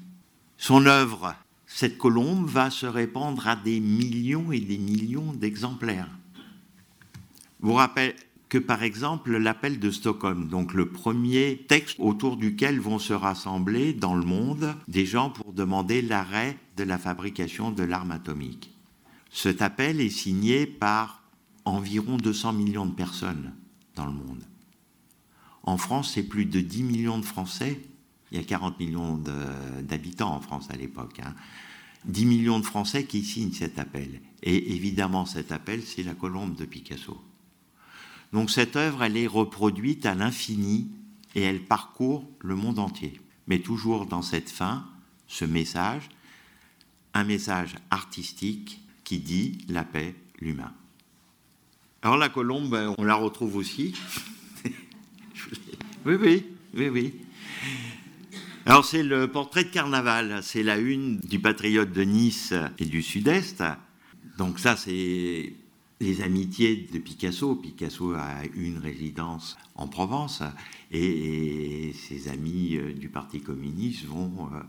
Son 0.57 0.85
œuvre, 0.85 1.35
cette 1.71 1.99
colombe, 1.99 2.47
va 2.47 2.71
se 2.71 2.87
répandre 2.87 3.47
à 3.47 3.55
des 3.55 3.79
millions 3.79 4.51
et 4.51 4.59
des 4.59 4.79
millions 4.79 5.31
d'exemplaires. 5.33 6.09
Vous 7.61 7.73
rappelez 7.73 8.15
que 8.49 8.57
par 8.57 8.81
exemple 8.81 9.37
l'appel 9.37 9.79
de 9.79 9.91
Stockholm, 9.91 10.47
donc 10.47 10.73
le 10.73 10.89
premier 10.89 11.63
texte 11.69 11.97
autour 11.99 12.37
duquel 12.37 12.79
vont 12.79 12.97
se 12.97 13.13
rassembler 13.13 13.93
dans 13.93 14.15
le 14.15 14.25
monde 14.25 14.73
des 14.87 15.05
gens 15.05 15.29
pour 15.29 15.53
demander 15.53 16.01
l'arrêt 16.01 16.57
de 16.75 16.83
la 16.83 16.97
fabrication 16.97 17.69
de 17.69 17.83
l'arme 17.83 18.11
atomique. 18.11 18.73
Cet 19.31 19.61
appel 19.61 20.01
est 20.01 20.09
signé 20.09 20.65
par 20.65 21.21
environ 21.65 22.17
200 22.17 22.53
millions 22.53 22.87
de 22.87 22.95
personnes 22.95 23.53
dans 23.95 24.07
le 24.07 24.13
monde. 24.13 24.43
En 25.61 25.77
France, 25.77 26.13
c'est 26.15 26.23
plus 26.23 26.45
de 26.45 26.61
10 26.61 26.83
millions 26.83 27.19
de 27.19 27.25
Français. 27.25 27.79
Il 28.31 28.37
y 28.37 28.41
a 28.41 28.43
40 28.43 28.79
millions 28.79 29.19
d'habitants 29.81 30.35
en 30.35 30.41
France 30.41 30.69
à 30.69 30.75
l'époque. 30.75 31.21
10 32.05 32.23
hein. 32.23 32.27
millions 32.27 32.59
de 32.59 32.65
Français 32.65 33.05
qui 33.05 33.23
signent 33.23 33.53
cet 33.53 33.79
appel. 33.79 34.21
Et 34.43 34.75
évidemment, 34.75 35.25
cet 35.25 35.51
appel, 35.51 35.83
c'est 35.83 36.03
la 36.03 36.13
colombe 36.13 36.55
de 36.55 36.65
Picasso. 36.65 37.19
Donc 38.31 38.51
cette 38.51 38.75
œuvre, 38.75 39.03
elle 39.03 39.17
est 39.17 39.27
reproduite 39.27 40.05
à 40.05 40.13
l'infini 40.13 40.89
et 41.35 41.41
elle 41.41 41.63
parcourt 41.63 42.29
le 42.39 42.55
monde 42.55 42.79
entier. 42.79 43.19
Mais 43.47 43.59
toujours 43.59 44.05
dans 44.05 44.21
cette 44.21 44.49
fin, 44.49 44.85
ce 45.27 45.45
message, 45.45 46.09
un 47.13 47.23
message 47.23 47.75
artistique 47.89 48.81
qui 49.03 49.19
dit 49.19 49.57
la 49.67 49.83
paix, 49.83 50.15
l'humain. 50.39 50.73
Alors 52.01 52.17
la 52.17 52.29
colombe, 52.29 52.93
on 52.97 53.03
la 53.03 53.15
retrouve 53.15 53.55
aussi. 53.55 53.93
oui, 56.05 56.15
oui, 56.15 56.45
oui, 56.75 56.89
oui. 56.89 57.13
Alors 58.69 58.85
c'est 58.85 59.01
le 59.01 59.27
portrait 59.27 59.63
de 59.63 59.69
carnaval, 59.69 60.41
c'est 60.43 60.61
la 60.61 60.77
une 60.77 61.17
du 61.21 61.39
patriote 61.39 61.91
de 61.91 62.03
Nice 62.03 62.53
et 62.77 62.85
du 62.85 63.01
Sud-Est. 63.01 63.63
Donc 64.37 64.59
ça, 64.59 64.75
c'est 64.75 65.53
les 65.99 66.21
amitiés 66.21 66.87
de 66.93 66.99
Picasso. 66.99 67.55
Picasso 67.55 68.13
a 68.13 68.43
une 68.53 68.77
résidence 68.77 69.57
en 69.73 69.87
Provence 69.87 70.43
et, 70.91 71.95
ses 71.95 72.27
amis 72.27 72.75
euh, 72.75 72.93
du 72.93 73.09
Parti 73.09 73.41
communiste 73.41 74.05
vont 74.05 74.49
euh, 74.53 74.59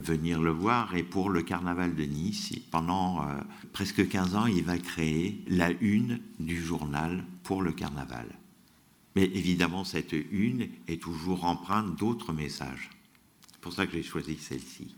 venir 0.00 0.42
le 0.42 0.50
voir 0.50 0.94
et 0.94 1.02
pour 1.02 1.30
le 1.30 1.40
carnaval 1.40 1.94
de 1.94 2.04
Nice, 2.04 2.52
pendant 2.70 3.22
euh, 3.22 3.40
presque 3.72 4.06
15 4.06 4.36
ans, 4.36 4.44
il 4.44 4.64
va 4.64 4.76
créer 4.76 5.42
la 5.48 5.70
une 5.80 6.20
du 6.40 6.62
journal 6.62 7.24
pour 7.42 7.62
le 7.62 7.72
carnaval. 7.72 8.26
Mais 9.16 9.24
évidemment, 9.24 9.84
cette 9.84 10.12
une 10.12 10.68
est 10.88 11.00
toujours 11.00 11.46
empreinte 11.46 11.96
d'autres 11.96 12.34
messages. 12.34 12.90
C'est 13.60 13.64
pour 13.64 13.74
ça 13.74 13.86
que 13.86 13.92
j'ai 13.92 14.02
choisi 14.02 14.38
celle-ci. 14.38 14.94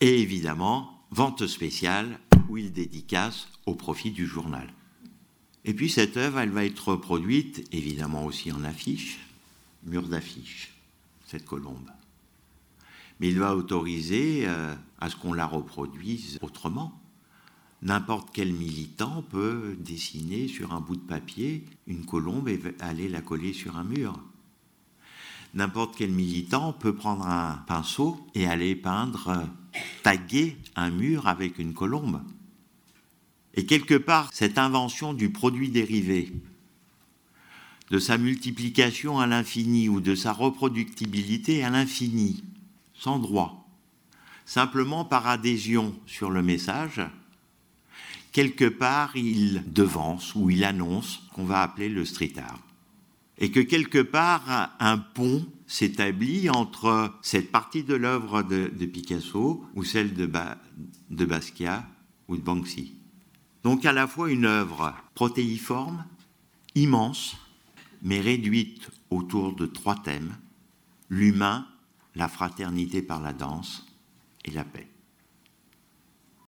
Et 0.00 0.22
évidemment, 0.22 1.04
vente 1.12 1.46
spéciale 1.46 2.18
où 2.48 2.56
il 2.56 2.72
dédicace 2.72 3.46
au 3.64 3.76
profit 3.76 4.10
du 4.10 4.26
journal. 4.26 4.74
Et 5.64 5.72
puis 5.72 5.88
cette 5.88 6.16
œuvre, 6.16 6.40
elle 6.40 6.50
va 6.50 6.64
être 6.64 6.88
reproduite 6.88 7.68
évidemment 7.70 8.24
aussi 8.24 8.50
en 8.50 8.64
affiche, 8.64 9.20
mur 9.84 10.08
d'affiche, 10.08 10.74
cette 11.26 11.46
colombe. 11.46 11.88
Mais 13.20 13.28
il 13.28 13.38
va 13.38 13.54
autoriser 13.54 14.48
euh, 14.48 14.74
à 15.00 15.08
ce 15.08 15.14
qu'on 15.14 15.32
la 15.32 15.46
reproduise 15.46 16.40
autrement. 16.42 17.00
N'importe 17.82 18.30
quel 18.32 18.52
militant 18.52 19.22
peut 19.22 19.76
dessiner 19.78 20.48
sur 20.48 20.72
un 20.72 20.80
bout 20.80 20.96
de 20.96 21.06
papier 21.06 21.64
une 21.86 22.04
colombe 22.04 22.48
et 22.48 22.60
aller 22.80 23.08
la 23.08 23.20
coller 23.20 23.52
sur 23.52 23.76
un 23.76 23.84
mur. 23.84 24.20
N'importe 25.54 25.96
quel 25.96 26.10
militant 26.10 26.72
peut 26.72 26.94
prendre 26.94 27.26
un 27.26 27.62
pinceau 27.66 28.24
et 28.34 28.46
aller 28.46 28.76
peindre, 28.76 29.48
taguer 30.02 30.56
un 30.76 30.90
mur 30.90 31.26
avec 31.26 31.58
une 31.58 31.74
colombe. 31.74 32.22
Et 33.54 33.66
quelque 33.66 33.96
part, 33.96 34.30
cette 34.32 34.58
invention 34.58 35.12
du 35.12 35.30
produit 35.30 35.70
dérivé, 35.70 36.32
de 37.90 37.98
sa 37.98 38.16
multiplication 38.16 39.18
à 39.18 39.26
l'infini 39.26 39.88
ou 39.88 40.00
de 40.00 40.14
sa 40.14 40.32
reproductibilité 40.32 41.64
à 41.64 41.70
l'infini, 41.70 42.44
sans 42.94 43.18
droit, 43.18 43.68
simplement 44.46 45.04
par 45.04 45.26
adhésion 45.26 45.94
sur 46.06 46.30
le 46.30 46.42
message, 46.42 47.00
quelque 48.30 48.68
part 48.68 49.16
il 49.16 49.64
devance 49.66 50.36
ou 50.36 50.50
il 50.50 50.62
annonce 50.62 51.22
qu'on 51.34 51.44
va 51.44 51.62
appeler 51.62 51.88
le 51.88 52.04
street 52.04 52.34
art. 52.38 52.60
Et 53.40 53.50
que 53.50 53.60
quelque 53.60 54.02
part 54.02 54.76
un 54.78 54.98
pont 54.98 55.46
s'établit 55.66 56.50
entre 56.50 57.14
cette 57.22 57.50
partie 57.50 57.82
de 57.82 57.94
l'œuvre 57.94 58.42
de, 58.42 58.86
Picasso 58.86 59.64
ou 59.74 59.84
celle 59.84 60.14
de, 60.14 60.30
de 61.10 61.24
Basquiat 61.24 61.86
ou 62.28 62.36
de 62.36 62.42
Banksy. 62.42 62.94
Donc 63.62 63.84
à 63.84 63.92
la 63.92 64.06
fois 64.06 64.30
une 64.30 64.46
œuvre 64.46 64.94
protéiforme, 65.14 66.04
immense, 66.74 67.36
mais 68.02 68.20
réduite 68.20 68.88
autour 69.10 69.54
de 69.54 69.66
trois 69.66 69.96
thèmes, 69.96 70.36
l'humain, 71.08 71.66
la 72.14 72.28
fraternité 72.28 73.02
par 73.02 73.20
la 73.20 73.32
danse 73.32 73.86
et 74.44 74.50
la 74.50 74.64
paix. 74.64 74.88